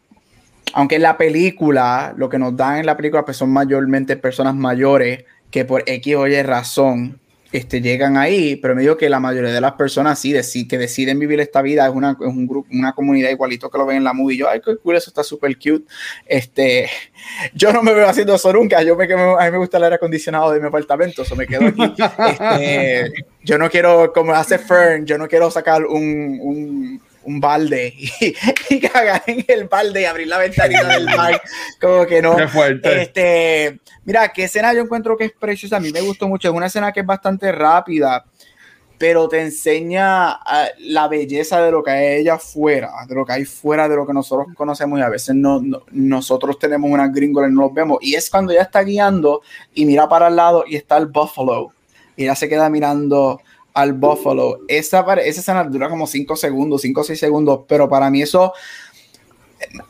[0.74, 4.54] aunque en la película, lo que nos dan en la película pues son mayormente personas
[4.54, 7.18] mayores que por X o Y razón
[7.50, 11.18] este, llegan ahí, pero me digo que la mayoría de las personas sí, que deciden
[11.18, 14.12] vivir esta vida es una, un grupo, una comunidad igualito que lo ven en la
[14.12, 14.36] movie.
[14.36, 15.84] Yo, ay, qué cool, eso está súper cute.
[16.26, 16.88] Este,
[17.54, 18.82] yo no me veo haciendo eso nunca.
[18.82, 21.66] Yo me, a mí me gusta el aire acondicionado de mi apartamento, eso me quedo
[21.66, 21.94] aquí.
[22.28, 27.94] Este, yo no quiero, como hace Fern, yo no quiero sacar un, un un balde
[27.96, 31.40] y, cagar en el balde y abrir la ventanita del bar.
[31.80, 32.36] Como que no.
[32.36, 33.02] Qué fuerte.
[33.02, 35.76] Este, mira, qué escena yo encuentro que es preciosa.
[35.76, 36.48] A mí me gustó mucho.
[36.48, 38.24] Es una escena que es bastante rápida,
[38.98, 43.32] pero te enseña ah, la belleza de lo que hay ella fuera, de lo que
[43.32, 47.48] hay fuera de lo que nosotros conocemos y a veces no, nosotros tenemos una gringola
[47.48, 47.98] y no los vemos.
[48.00, 49.42] Y es cuando ella está guiando
[49.74, 51.72] y mira para el lado y está el buffalo.
[52.16, 53.40] Y ella se queda mirando
[53.74, 54.60] al Buffalo.
[54.68, 58.52] Esa, esa escena dura como 5 segundos, 5 o 6 segundos, pero para mí eso,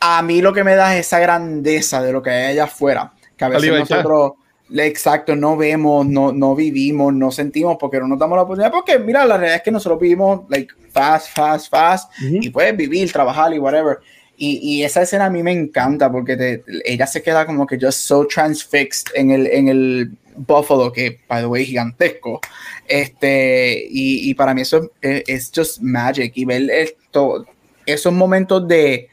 [0.01, 3.12] a mí lo que me da es esa grandeza de lo que hay allá afuera,
[3.37, 4.33] que a veces nosotros,
[4.74, 8.99] exacto, no vemos, no, no vivimos, no sentimos porque no nos damos la oportunidad, porque
[8.99, 13.53] mira, la realidad es que nosotros vivimos like fast, fast, fast, y puedes vivir, trabajar
[13.55, 13.99] y whatever.
[14.41, 17.76] Y, y, esa escena a mí me encanta porque te, ella se queda como que
[17.76, 22.41] just so transfixed en el, en el Buffalo, que, by the way, gigantesco.
[22.86, 26.32] Este, y, y para mí eso es, just magic.
[26.36, 27.47] Y ver esto,
[27.84, 29.09] esos momentos de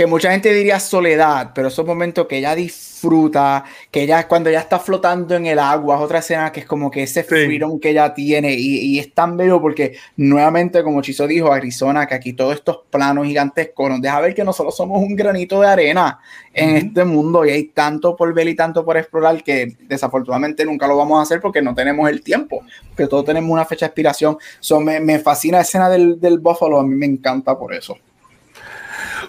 [0.00, 4.60] que mucha gente diría soledad, pero esos momentos que ella disfruta, que ella cuando ella
[4.60, 7.90] está flotando en el agua, es otra escena que es como que ese freedom que
[7.90, 12.32] ella tiene y, y, es tan bello porque nuevamente, como Chizo dijo, Arizona, que aquí
[12.32, 16.18] todos estos planos gigantescos nos deja ver que nosotros somos un granito de arena
[16.54, 20.86] en este mundo y hay tanto por ver y tanto por explorar que desafortunadamente nunca
[20.86, 22.62] lo vamos a hacer porque no tenemos el tiempo,
[22.96, 24.38] que todos tenemos una fecha de expiración.
[24.60, 27.98] So, me, me fascina la escena del, del Buffalo, a mí me encanta por eso.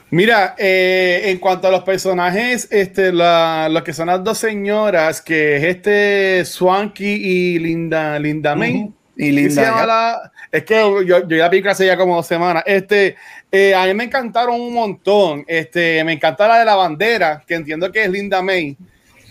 [0.10, 5.22] Mira, eh, en cuanto a los personajes, este, la, lo que son las dos señoras,
[5.22, 8.92] que es este Swanky y Linda, Linda May.
[9.16, 9.86] Y Linda.
[9.86, 12.64] La, es que yo, yo ya vi hace ya como dos semanas.
[12.66, 13.16] Este,
[13.52, 15.46] eh, a mí me encantaron un montón.
[15.48, 18.76] Este, me encanta la de la bandera, que entiendo que es Linda May,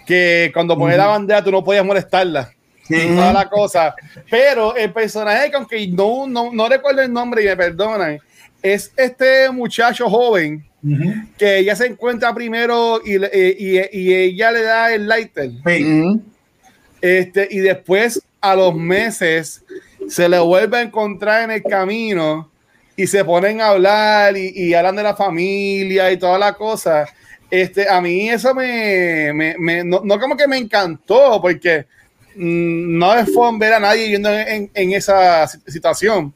[0.06, 2.50] que cuando pone la bandera tú no podías molestarla.
[2.88, 3.94] Toda la cosa.
[4.28, 8.18] Pero el personaje, que aunque no, no, no recuerdo el nombre y me perdonan,
[8.62, 10.64] es este muchacho joven
[11.36, 15.50] que ella se encuentra primero y, y, ella le da el lighter.
[17.00, 19.62] este, y después a los meses
[20.08, 22.50] se le vuelve a encontrar en el camino
[22.96, 27.06] y se ponen a hablar y, hablan de la familia y toda la cosa.
[27.50, 31.86] Este, a mí eso me, me, no, como que me encantó porque
[32.36, 36.32] mm, no es fun ver a nadie yendo en, en esa situación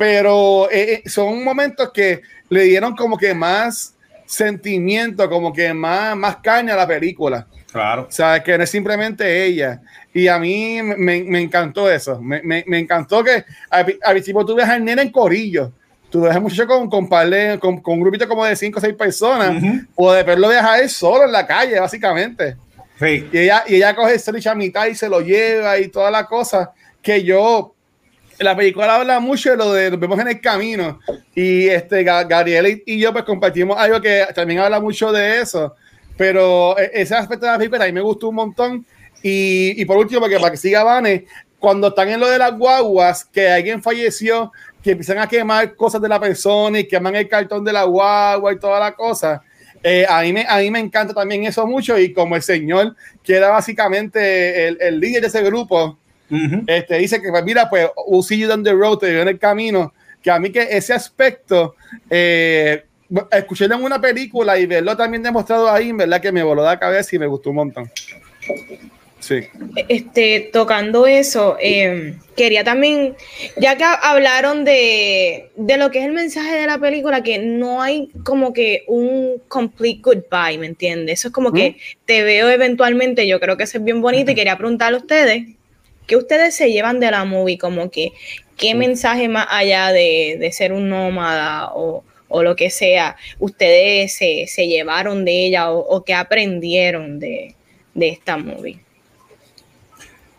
[0.00, 3.94] pero eh, eh, son momentos que le dieron como que más
[4.24, 7.46] sentimiento, como que más, más carne a la película.
[7.70, 8.06] Claro.
[8.08, 9.82] O sea, que no es simplemente ella.
[10.14, 12.18] Y a mí me, me encantó eso.
[12.18, 15.70] Me, me, me, encantó que al, principio tú ves al nene en corillo.
[16.08, 18.94] Tú ves al muchacho con, con, con, con, un grupito como de cinco o seis
[18.94, 19.62] personas.
[19.96, 22.56] O de verlo dejar él solo en la calle, básicamente.
[22.98, 23.28] Sí.
[23.30, 26.24] Y, ella, y ella coge el a mitad y se lo lleva y toda la
[26.24, 26.72] cosa.
[27.02, 27.74] Que yo
[28.40, 30.98] la película habla mucho de lo de nos vemos en el camino.
[31.34, 35.74] Y este Gabriel y yo pues compartimos algo que también habla mucho de eso.
[36.16, 38.86] Pero e, ese aspecto de la película a mí me gustó un montón.
[39.22, 41.26] Y, y por último porque para que siga Vane
[41.58, 44.50] cuando están en lo de las guaguas que alguien falleció
[44.82, 48.54] que empiezan a quemar cosas de la persona y queman el cartón de la guagua
[48.54, 49.42] y toda la cosa
[49.82, 51.98] eh, a, mí me, a mí me encanta también eso mucho.
[51.98, 55.98] Y como el señor que era básicamente el, el líder de ese grupo
[56.66, 59.38] este, dice que, pues, mira, pues, we'll see you down the road, te en el
[59.38, 59.92] camino.
[60.22, 61.74] Que a mí que ese aspecto,
[62.08, 62.84] eh,
[63.32, 66.78] escucharlo en una película y verlo también demostrado ahí, en verdad que me voló la
[66.78, 67.90] cabeza y me gustó un montón.
[69.20, 69.40] Sí.
[69.88, 73.14] Este, tocando eso, em, quería también,
[73.58, 77.82] ya que hablaron de, de, lo que es el mensaje de la película, que no
[77.82, 81.20] hay como que un complete goodbye, ¿me entiendes?
[81.20, 81.76] Eso es como que
[82.06, 85.48] te veo eventualmente, yo creo que eso es bien bonito y quería preguntarle a ustedes
[86.10, 87.56] ¿Qué ustedes se llevan de la movie?
[87.56, 88.10] Como que,
[88.56, 92.02] ¿qué mensaje más allá de, ser un nómada o,
[92.42, 97.54] lo que sea, ustedes se, llevaron de ella o, qué aprendieron de,
[97.94, 98.80] esta movie?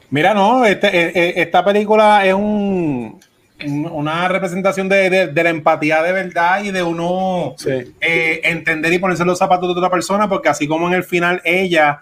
[0.09, 3.17] Mira, no, este, e, e, esta película es un,
[3.63, 9.39] una representación de, la empatía de verdad y de uno eh, entender y ponerse los
[9.39, 12.01] zapatos de otra persona, porque así como en el final ella,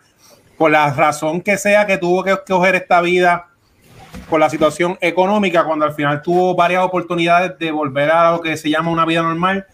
[0.57, 3.48] por la razón que sea que tuvo que escoger esta vida
[4.29, 8.57] por la situación económica, cuando al final tuvo varias oportunidades de volver a lo que
[8.57, 9.65] se llama una vida normal,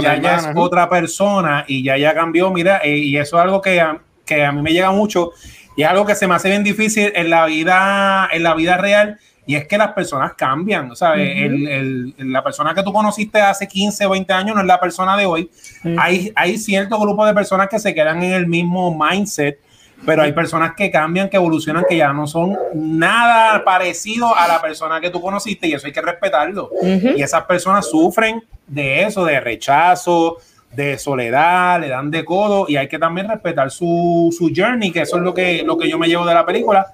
[0.00, 3.60] ya ella es otra persona y ya ya cambió, mira, eh, y eso es algo
[3.60, 5.32] que a, que a mí me llega mucho
[5.76, 8.76] y es algo que se me hace bien difícil en la vida, en la vida
[8.76, 13.66] real, y es que las personas cambian, o sea, la persona que tú conociste hace
[13.66, 15.50] 15 o 20 años no es la persona de hoy.
[15.98, 19.58] hay, hay cierto grupo de personas que se quedan en el mismo mindset
[20.04, 24.60] pero hay personas que cambian, que evolucionan, que ya no son nada parecido a la
[24.60, 26.70] persona que tú conociste y eso hay que respetarlo.
[26.82, 30.38] Y esas personas sufren de eso, de rechazo,
[30.72, 35.02] de soledad, le dan de codo y hay que también respetar su, su journey, que
[35.02, 36.86] eso es lo que, lo que yo me llevo de la película,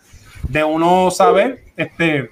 [0.49, 2.31] de uno saber, este,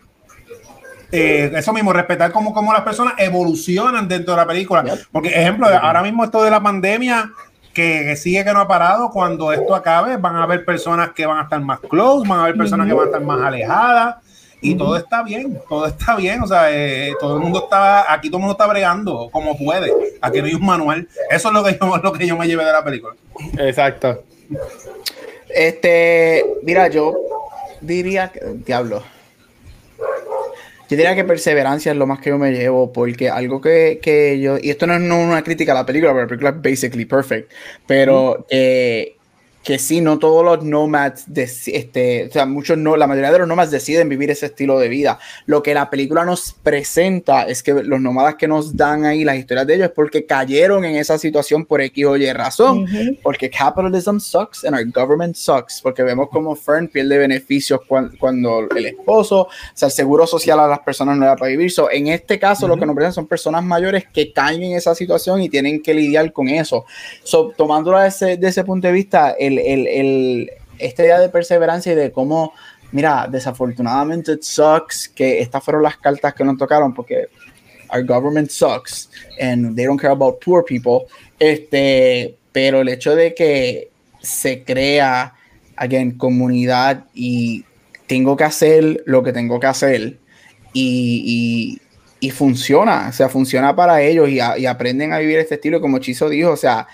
[1.13, 4.85] eh, eso mismo, respetar cómo, cómo las personas evolucionan dentro de la película.
[5.13, 7.31] Porque, ejemplo, ahora mismo esto de la pandemia
[7.77, 9.11] que, sigue que no ha parado.
[9.11, 12.43] Cuando esto acabe, van a haber personas que van a estar más close, van a
[12.45, 14.17] haber personas que van a estar más alejadas.
[14.63, 16.43] Y todo está bien, todo está bien.
[16.43, 19.93] O sea, eh, todo el mundo está, aquí todo el mundo está bregando como puede.
[20.23, 21.07] Aquí no hay un manual.
[21.31, 23.15] Eso es lo que yo, lo que yo me llevé de la película.
[23.59, 24.25] Exacto.
[25.51, 27.15] Este, mira, yo
[27.83, 29.03] diría que, diablo,
[30.89, 34.39] yo diría que perseverancia es lo más que yo me llevo, porque algo que, que
[34.41, 37.05] yo, y esto no es una crítica a la película, porque la película es basically
[37.05, 37.53] perfect,
[37.87, 39.17] pero eh,
[39.67, 43.41] que sí, no todos los nomads, de, este, o sea, muchos no, la mayoría de
[43.41, 45.19] los nomads deciden vivir ese estilo de vida.
[45.47, 49.35] Lo que la película nos presenta es que los nómadas que nos dan ahí las
[49.35, 52.87] historias de ellos es porque cayeron en esa situación por X o Y razón,
[53.25, 57.81] porque capitalism sucks and our government sucks, porque vemos como Fern pierde beneficios
[58.21, 61.73] cuando, el esposo, o sea, el seguro social a las personas no era para vivir.
[61.73, 64.95] So, en este caso, lo que nos presentan son personas mayores que caen en esa
[64.95, 66.85] situación y tienen que lidiar con eso.
[67.25, 71.97] So, tomándolo desde ese punto de vista, el el, el, esta idea de perseverancia y
[71.97, 72.53] de cómo,
[72.93, 77.29] mira, desafortunadamente it sucks que estas fueron las cartas que nos tocaron porque
[77.91, 79.09] our government sucks
[79.41, 81.07] and they don't care about poor people.
[81.39, 83.91] Este, pero el hecho de que
[84.21, 85.35] se crea,
[85.77, 87.65] again, comunidad y
[88.07, 90.19] tengo que hacer lo que tengo que hacer
[90.73, 91.79] y,
[92.21, 95.81] y, y funciona, o sea, funciona para ellos y, y, aprenden a vivir este estilo,
[95.81, 96.87] como Chizo dijo, o sea,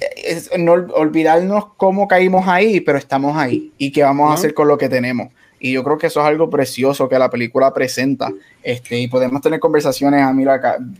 [0.00, 4.68] es no olvidarnos cómo caímos ahí, pero estamos ahí y qué vamos a hacer con
[4.68, 5.28] lo que tenemos.
[5.58, 8.30] Y yo creo que eso es algo precioso que la película presenta.
[8.62, 10.48] Este, y podemos tener conversaciones a mil,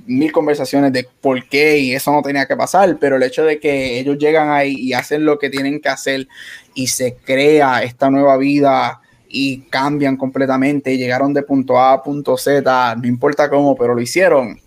[0.07, 3.61] mil conversaciones de por qué y eso no tenía que pasar, pero el hecho de
[3.61, 6.26] que ellos llegan ahí y hacen lo que tienen que hacer
[6.74, 12.03] y se crea esta nueva vida y cambian completamente y llegaron de punto A a
[12.03, 14.59] punto Z, no importa cómo, pero lo hicieron.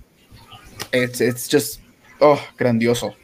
[0.91, 1.81] It's, it's just,
[2.19, 3.15] oh, grandioso.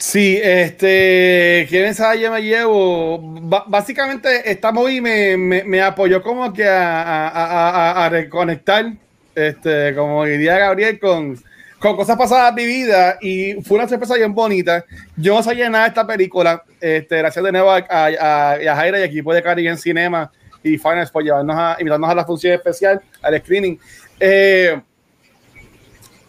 [0.00, 2.20] Sí, este, ¿quién sabe?
[2.20, 3.18] Yo me llevo.
[3.66, 8.94] básicamente, esta movie me, me, apoyó como que a, reconectar,
[9.34, 11.36] este, como diría Gabriel, con,
[11.78, 14.86] con cosas pasadas vida y fue una sorpresa bien bonita.
[15.18, 16.62] Yo no sabía nada de esta película.
[16.80, 20.32] Este, gracias de nuevo a, a, a Jaira y equipo de Cari en Cinema
[20.62, 23.78] y Finance por llevarnos a, invitarnos a la función especial, al screening.
[24.18, 24.80] Eh,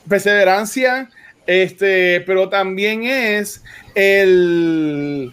[0.10, 1.08] perseverancia
[1.46, 3.64] este, pero también es
[3.96, 5.32] el,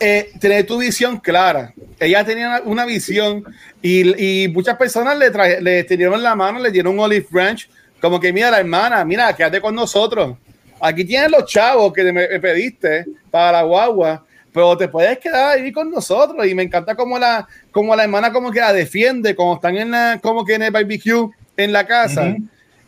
[0.00, 1.72] eh, tener tu visión clara.
[1.98, 3.44] Ella tenía una, visión
[3.80, 5.86] y, muchas personas le, traje, le
[6.18, 7.68] la mano, le dieron un olive branch,
[8.00, 10.36] como que mira la hermana, mira, quédate con nosotros.
[10.80, 15.72] Aquí tienes los chavos que me, pediste para la guagua, pero te puedes quedar ahí
[15.72, 16.46] con nosotros.
[16.46, 19.90] Y me encanta como la, como la hermana como que la defiende, como están en
[19.92, 22.36] la, como que en el barbecue en la casa.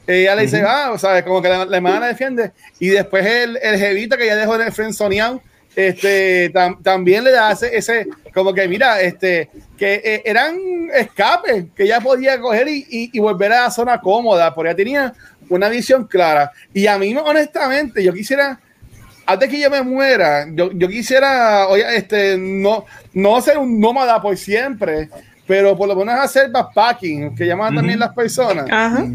[0.07, 2.53] Ella le dice, ah, o sea, como que la, hermana la defiende.
[2.79, 5.43] Y después el, el jevito que ya dejó de frenzoneado
[5.77, 6.51] este,
[6.83, 10.57] también le hace ese, como que mira, este, que eh, eran
[10.95, 15.15] escapes que ya podía coger y, y, volver a la zona cómoda, porque ya tenía
[15.51, 16.51] una visión clara.
[16.73, 18.59] Y a mí, honestamente, yo quisiera,
[19.27, 24.23] antes que yo me muera, yo, yo quisiera, oye, este, no, no ser un nómada
[24.23, 25.11] por siempre,
[25.47, 28.67] pero por lo menos hacer backpacking, que llaman también las personas,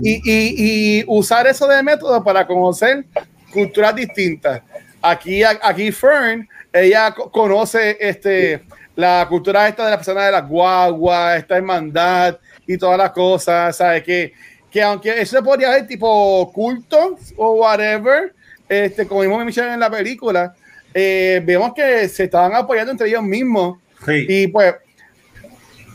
[0.01, 3.05] y, y, y, usar eso de método para conocer
[3.51, 4.61] culturas distintas.
[5.01, 8.61] Aquí, aquí Fern, ella conoce este,
[8.95, 13.75] la cultura esta de la persona de la guagua, esta hermandad y todas las cosas,
[13.75, 14.03] ¿sabes?
[14.03, 14.33] Que,
[14.69, 18.33] que aunque eso podría ver tipo culto o whatever,
[18.69, 20.53] este, como vimos en la película,
[20.93, 23.79] eh, vemos que se estaban apoyando entre ellos mismos.
[24.07, 24.75] Y pues,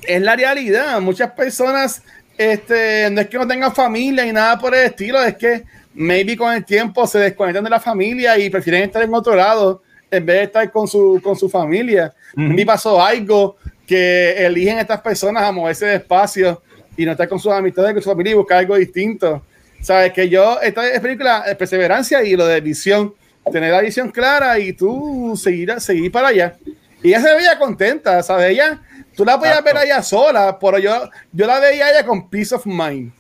[0.06, 1.00] es la realidad.
[1.00, 2.02] Muchas personas,
[2.36, 6.36] este, no es que no tengan familia y nada por el estilo, es que maybe
[6.36, 10.24] con el tiempo se desconectan de la familia y prefieren estar en otro lado en
[10.24, 12.12] vez de estar con su, con su familia.
[12.36, 16.62] Uh pasó algo que eligen estas personas a moverse despacio
[16.96, 19.42] y no estar con sus amistades, con su familia y buscar algo distinto.
[19.80, 23.14] Sabes que yo, esta es película de perseverancia y lo de visión,
[23.52, 26.56] tener la visión clara y tú seguir, seguir para allá.
[27.02, 28.50] Y ella se veía contenta, ¿sabes?
[28.50, 28.82] Ella,
[29.16, 32.66] tú la podías ver allá sola, pero yo, yo la veía ella con peace of
[32.66, 33.12] mind.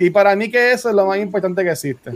[0.00, 2.12] Y para mí que eso es lo más importante que existe.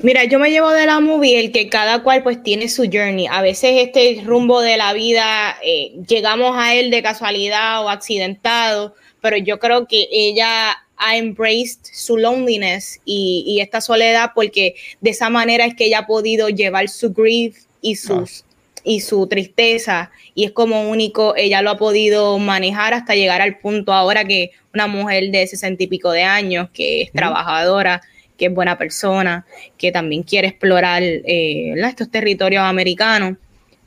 [0.00, 3.26] Mira, yo me llevo de la movie el que cada cual pues tiene su journey.
[3.26, 8.94] A veces este rumbo de la vida eh, llegamos a él de casualidad o accidentado,
[9.20, 15.10] pero yo creo que ella ha embraced su loneliness y, y, esta soledad porque de
[15.10, 18.44] esa manera es que ella ha podido llevar su grief y sus
[18.84, 23.58] y su tristeza y es como único, ella lo ha podido manejar hasta llegar al
[23.58, 28.00] punto ahora que una mujer de sesenta y pico de años, que es trabajadora,
[28.36, 29.44] que es buena persona,
[29.76, 33.36] que también quiere explorar eh, estos territorios americanos,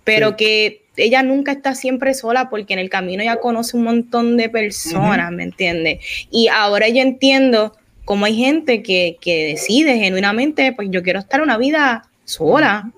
[0.04, 4.38] pero que ella nunca está siempre sola porque en el camino ya conoce un montón
[4.38, 6.00] de personas, ¿me entiende?
[6.30, 7.76] Y ahora yo entiendo
[8.06, 12.92] cómo hay gente que, que decide genuinamente, pues yo quiero estar una vida sola,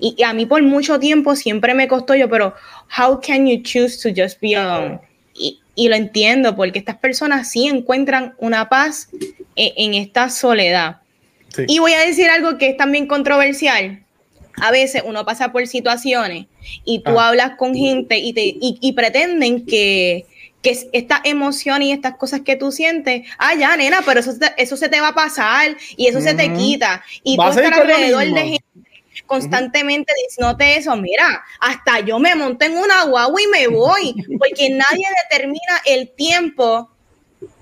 [0.00, 2.54] y, a mí por mucho tiempo siempre me costó yo, pero
[2.96, 5.00] how can you choose to just be alone?
[5.34, 9.08] Y, y lo entiendo, porque estas personas sí encuentran una paz
[9.54, 10.98] e, en, esta soledad.
[11.66, 14.04] Y voy a decir algo que es también controversial.
[14.60, 16.46] A veces uno pasa por situaciones
[16.84, 17.28] y tú ah.
[17.28, 20.26] hablas con gente y, te, y, pretenden que,
[20.62, 24.76] que estas emociones y estas cosas que tú sientes, ah, ya, nena, pero eso, eso
[24.76, 27.02] se te va a pasar y eso se te quita.
[27.22, 28.67] Y tú estás alrededor de gente
[29.28, 34.70] constantemente diciéndote eso, mira, hasta yo me monté en una guagua y me voy, porque
[34.70, 36.90] nadie determina el tiempo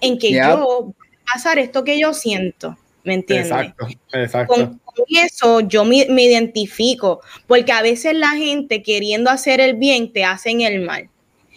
[0.01, 0.95] en que yo
[1.31, 3.51] pasar esto que yo siento, ¿me entiendes?
[3.51, 4.55] Exacto, exacto.
[4.55, 10.11] Con, eso yo me, me, identifico, porque a veces la gente queriendo hacer el bien
[10.11, 11.11] te hacen el mal.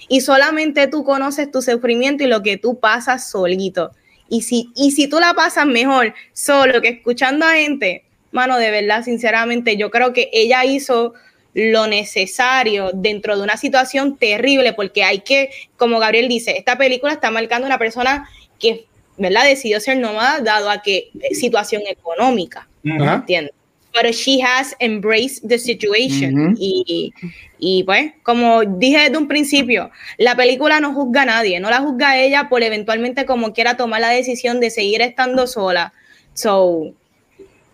[0.09, 3.91] Y solamente tú conoces tu sufrimiento y lo que tú pasas solito.
[4.27, 8.71] Y si, y si tú la pasas mejor solo que escuchando a gente, mano, de
[8.71, 11.13] verdad, sinceramente, yo creo que ella hizo
[11.53, 17.13] lo necesario dentro de una situación terrible, porque hay que, como Gabriel dice, esta película
[17.13, 18.85] está marcando una persona que,
[19.17, 23.53] ¿verdad?, decidió ser nómada dado a que eh, situación económica, ¿entiendes?
[23.91, 26.55] Pero she has embraced the situation.
[26.59, 27.11] y,
[27.57, 31.79] y, pues, como dije desde un principio, la película no juzga a nadie, no la
[31.79, 35.93] juzga a ella por eventualmente como quiera tomar la decisión de seguir estando sola.
[36.35, 36.93] So,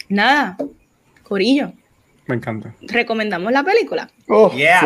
[0.09, 0.57] nada,
[1.23, 1.73] Corillo.
[2.27, 2.73] Me encanta.
[2.81, 4.09] ¿Recomendamos la película?
[4.27, 4.81] Oh, yeah.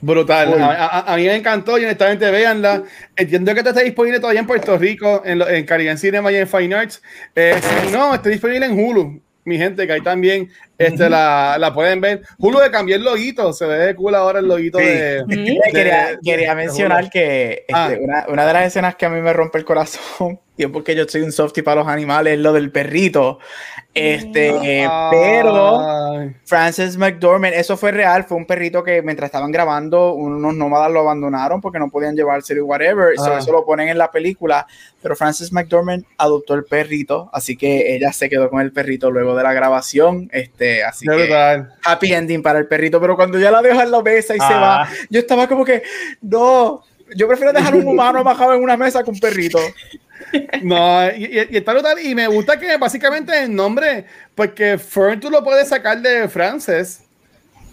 [0.00, 0.60] Brutal.
[0.60, 2.84] A, mí me encantó y honestamente véanla.
[3.16, 6.46] Entiendo que esto está disponible todavía en Puerto Rico, en, en Caribbean Cinema y en
[6.46, 7.02] Fine Arts.
[7.34, 7.58] Eh,
[7.90, 10.50] no, está disponible en Hulu mi gente, que ahí también
[10.86, 12.22] este, la, la, pueden ver.
[12.38, 15.24] Hulu de cambiar el loguito, se ve cool ahora el loguito de,
[15.72, 17.90] Quería, quería mencionar que este, ah.
[18.00, 20.94] una, una, de las escenas que a mí me rompe el corazón, y es porque
[20.94, 23.38] yo soy un softy para los animales, es lo del perrito.
[23.94, 24.54] Este,
[25.10, 30.90] pero Francis McDormand, eso fue real, fue un perrito que mientras estaban grabando, unos nómadas
[30.90, 33.36] lo abandonaron porque no podían llevarse whatever, ah.
[33.38, 34.66] eso lo ponen en la película,
[35.02, 39.36] pero Francis McDormand adoptó el perrito, así que ella se quedó con el perrito luego
[39.36, 43.62] de la grabación, este, Así que happy ending para el perrito, pero cuando ya la
[43.62, 44.88] deja en la mesa y se va, ah.
[45.10, 45.82] yo estaba como que,
[46.20, 46.82] no,
[47.14, 49.58] yo prefiero dejar un humano bajado en una mesa que un perrito.
[50.62, 51.98] No, y, está brutal.
[51.98, 57.02] Y me gusta que básicamente el nombre, porque Fern tú lo puedes sacar de Frances.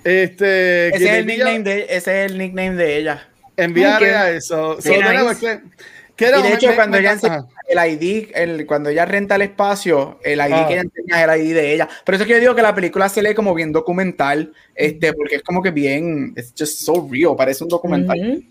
[0.04, 3.28] Este, ese, es el nickname de, ese es el nickname de ella.
[3.58, 4.78] Enviarle a eso.
[4.84, 4.90] y
[6.20, 7.18] de hecho, cuando ella
[7.68, 11.46] el ID, el, cuando ella renta el espacio, el ID que ella enseña es el
[11.46, 11.90] ID de ella.
[12.06, 15.14] Por eso es que yo digo que la película se lee como bien documental, este,
[15.14, 18.44] porque es como que bien, es just so real, parece un documental.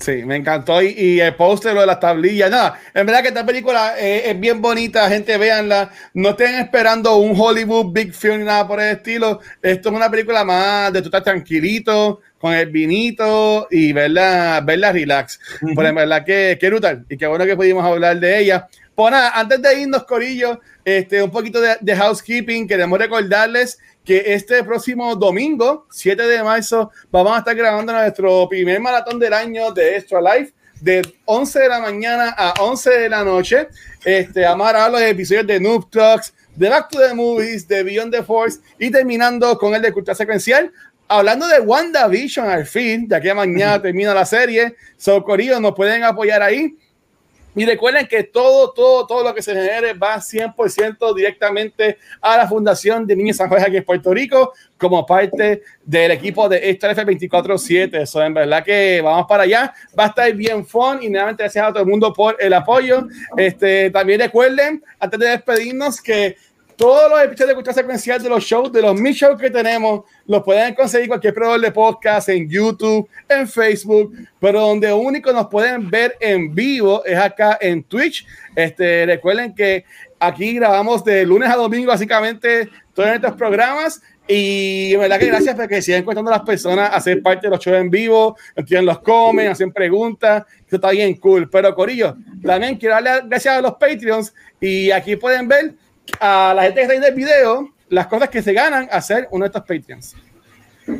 [0.00, 0.80] Sí, me encantó.
[0.80, 2.50] Y, el póster, lo de las tablillas.
[2.50, 5.90] Nada, en verdad que esta película eh, es bien bonita, gente, véanla.
[6.14, 9.40] No estén esperando un Hollywood Big Film ni nada por el estilo.
[9.60, 14.92] Esto es una película más de tú estar tranquilito, con el vinito y verla, verla
[14.92, 15.38] relax.
[15.74, 17.04] Por en verdad que, que brutal.
[17.08, 18.66] Y qué bueno que pudimos hablar de ella.
[18.94, 22.66] Pues nada, antes de irnos, Corillo, este, un poquito de, de housekeeping.
[22.66, 28.80] Queremos recordarles que este próximo domingo, 7 de marzo, vamos a estar grabando nuestro primer
[28.80, 33.22] maratón del año de Extra Life de 11 de la mañana a 11 de la
[33.22, 33.68] noche.
[34.04, 37.82] Este, vamos a grabar los episodios de Noob Talks, de Back to the Movies, de
[37.82, 40.72] Beyond the Force y terminando con el de Cultura Secuencial.
[41.12, 45.24] Hablando de WandaVision al fin, ya que mañana termina la serie, so
[45.60, 46.76] nos pueden apoyar ahí.
[47.56, 52.46] Y recuerden que todo, todo, todo lo que se genere va 100% directamente a la
[52.46, 56.94] Fundación de Niños San Jorge aquí en Puerto Rico como parte del equipo de Extra
[56.94, 58.02] F247.
[58.02, 59.74] Eso en verdad que vamos para allá.
[59.98, 63.08] Va a estar bien fun y nuevamente gracias a todo el mundo por el apoyo.
[63.36, 66.36] Este, también recuerden, antes de despedirnos, que
[66.80, 70.00] todos los episodios de cultura secuencial de los shows, de los mil shows que tenemos,
[70.26, 75.48] los pueden conseguir cualquier proveedor de podcast en YouTube, en Facebook, pero donde único nos
[75.48, 78.26] pueden ver en vivo es acá en Twitch.
[78.56, 79.84] Este, recuerden que
[80.18, 85.56] aquí grabamos de lunes a domingo básicamente todos estos programas y en verdad que gracias
[85.56, 89.00] porque siguen encontrando las personas a hacer parte de los shows en vivo, entienden los
[89.00, 91.50] comen, hacen preguntas, eso está bien cool.
[91.50, 95.74] Pero Corillo, también quiero darle gracias a los Patreons y aquí pueden ver
[96.18, 99.44] a la gente que está en el video las cosas que se ganan hacer uno
[99.44, 100.16] de estos Patreons.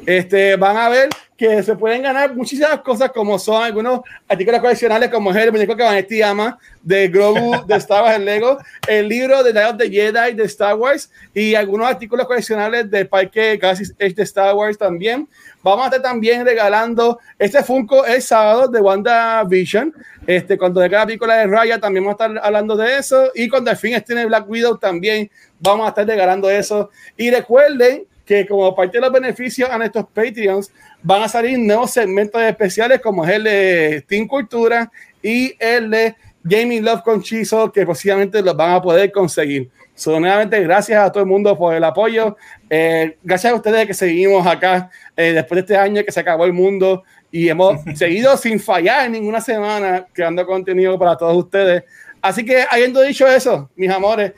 [0.07, 1.09] Este, van a ver
[1.41, 5.75] que se pueden ganar muchísimas cosas como son algunos artículos coleccionables como es el muñeco
[5.75, 9.89] que Vanetti ama de Grogu de Star Wars en Lego, el libro de of the
[9.89, 14.77] Jedi de Star Wars y algunos artículos coleccionables del parque Galaxy Edge de Star Wars
[14.77, 15.27] también.
[15.63, 19.95] Vamos a estar también regalando este Funko el sábado de WandaVision.
[20.27, 23.31] Este, cuando de cada película de Raya también vamos a estar hablando de eso.
[23.35, 26.91] Y cuando al fin esté en Black Widow también vamos a estar regalando eso.
[27.17, 30.71] Y recuerden que como parte de los beneficios a nuestros Patreons
[31.03, 34.89] van a salir nuevos segmentos especiales como es el de Team Cultura
[35.21, 36.15] y el de
[36.45, 39.69] Gaming Love con Chizo que posiblemente los van a poder conseguir.
[39.97, 42.37] So, nuevamente, gracias a todo el mundo por el apoyo.
[42.71, 46.45] Eh, gracias a ustedes que seguimos acá eh, después de este año que se acabó
[46.45, 47.03] el mundo
[47.33, 51.83] y hemos seguido sin fallar ninguna semana creando contenido para todos ustedes.
[52.23, 54.35] Así que, habiendo dicho eso, mis amores,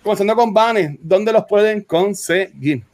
[0.00, 2.84] comenzando con Vanes, ¿dónde los pueden conseguir?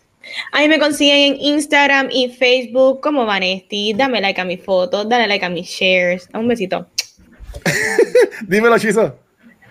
[0.52, 3.94] Ahí me consiguen en Instagram y Facebook como Vanesti.
[3.94, 6.28] Dame like a mi foto, dale like a mis shares.
[6.34, 6.86] Un besito.
[8.46, 9.18] Dímelo, Chizo.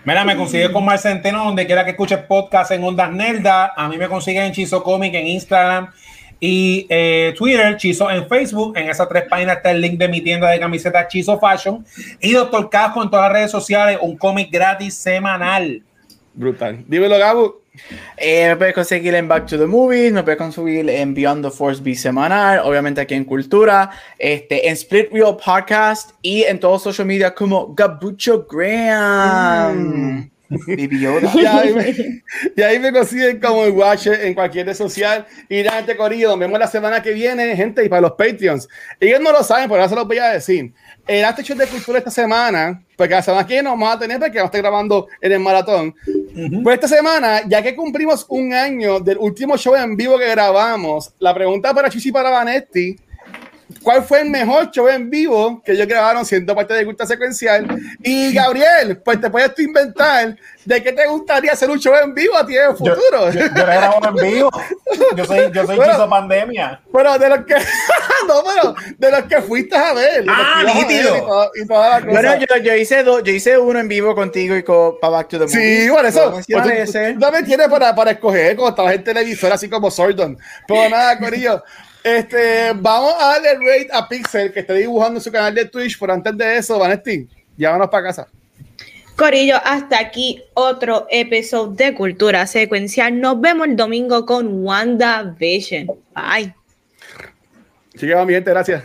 [0.04, 3.72] Mira, me consigue con Mar Centeno, donde quiera que escuches podcast en Ondas Nerda.
[3.76, 5.92] A mí me consiguen en Chizo Comic en Instagram
[6.40, 8.76] y eh, Twitter, Chizo en Facebook.
[8.76, 11.84] En esas tres páginas está el link de mi tienda de camisetas Chizo Fashion.
[12.20, 15.82] Y Doctor Casco en todas las redes sociales, un cómic gratis semanal.
[16.32, 16.84] Brutal.
[16.86, 17.60] Dímelo, Gabo.
[18.16, 21.50] Eh, me puedes conseguir en Back to the Movies, me puedes conseguir en Beyond the
[21.50, 27.06] Force semanal obviamente aquí en Cultura, este, en Split Real Podcast y en todos social
[27.06, 30.20] media como Gabucho Graham.
[30.20, 30.30] Mm.
[30.50, 31.04] y,
[31.44, 32.22] ahí me,
[32.56, 35.26] y ahí me consiguen como el Watcher en cualquier red social.
[35.48, 38.66] Y la gente corrido, nos vemos la semana que viene, gente, y para los Patreons.
[38.98, 40.72] Ellos no lo saben, pero ahora se los voy a decir
[41.08, 43.98] el After Show de Cultura esta semana, porque la semana que viene nos vamos a
[43.98, 45.94] tener porque vamos a estar grabando en el maratón.
[46.62, 51.12] Pues esta semana, ya que cumplimos un año del último show en vivo que grabamos,
[51.18, 52.96] la pregunta para Chichi y para Vanetti
[53.82, 57.66] ¿Cuál fue el mejor show en vivo que ellos grabaron siendo parte de Cultura Secuencial?
[58.02, 62.36] Y Gabriel, pues te puedes inventar de qué te gustaría hacer un show en vivo
[62.36, 63.30] a ti en el futuro.
[63.30, 64.50] Yo, yo, grabo en vivo.
[65.16, 66.80] Yo soy, yo soy bueno, pandemia.
[66.92, 67.54] Pero de los que
[68.28, 70.24] no, pero de los que fuiste a ver.
[70.28, 71.50] Ah, nítido.
[71.54, 74.98] Y, toda, bueno, yo, yo hice dos, yo hice uno en vivo contigo y con
[74.98, 75.82] para Back to the Movie.
[75.82, 76.32] Sí, por eso.
[76.32, 76.56] Pues tú,
[77.18, 80.38] no me tienes para, para escoger como estabas en televisor así como Sordon.
[80.66, 81.62] Pero nada, Corillo.
[82.16, 85.98] Este, vamos a darle rate a Pixel que está dibujando en su canal de Twitch,
[85.98, 88.28] pero antes de eso, Vanesti, llévanos para casa.
[89.14, 93.20] Corillo, hasta aquí otro episodio de Cultura Secuencial.
[93.20, 95.86] Nos vemos el domingo con WandaVision.
[96.14, 96.54] Bye.
[97.92, 98.84] Chiquillos, mi gente, gracias.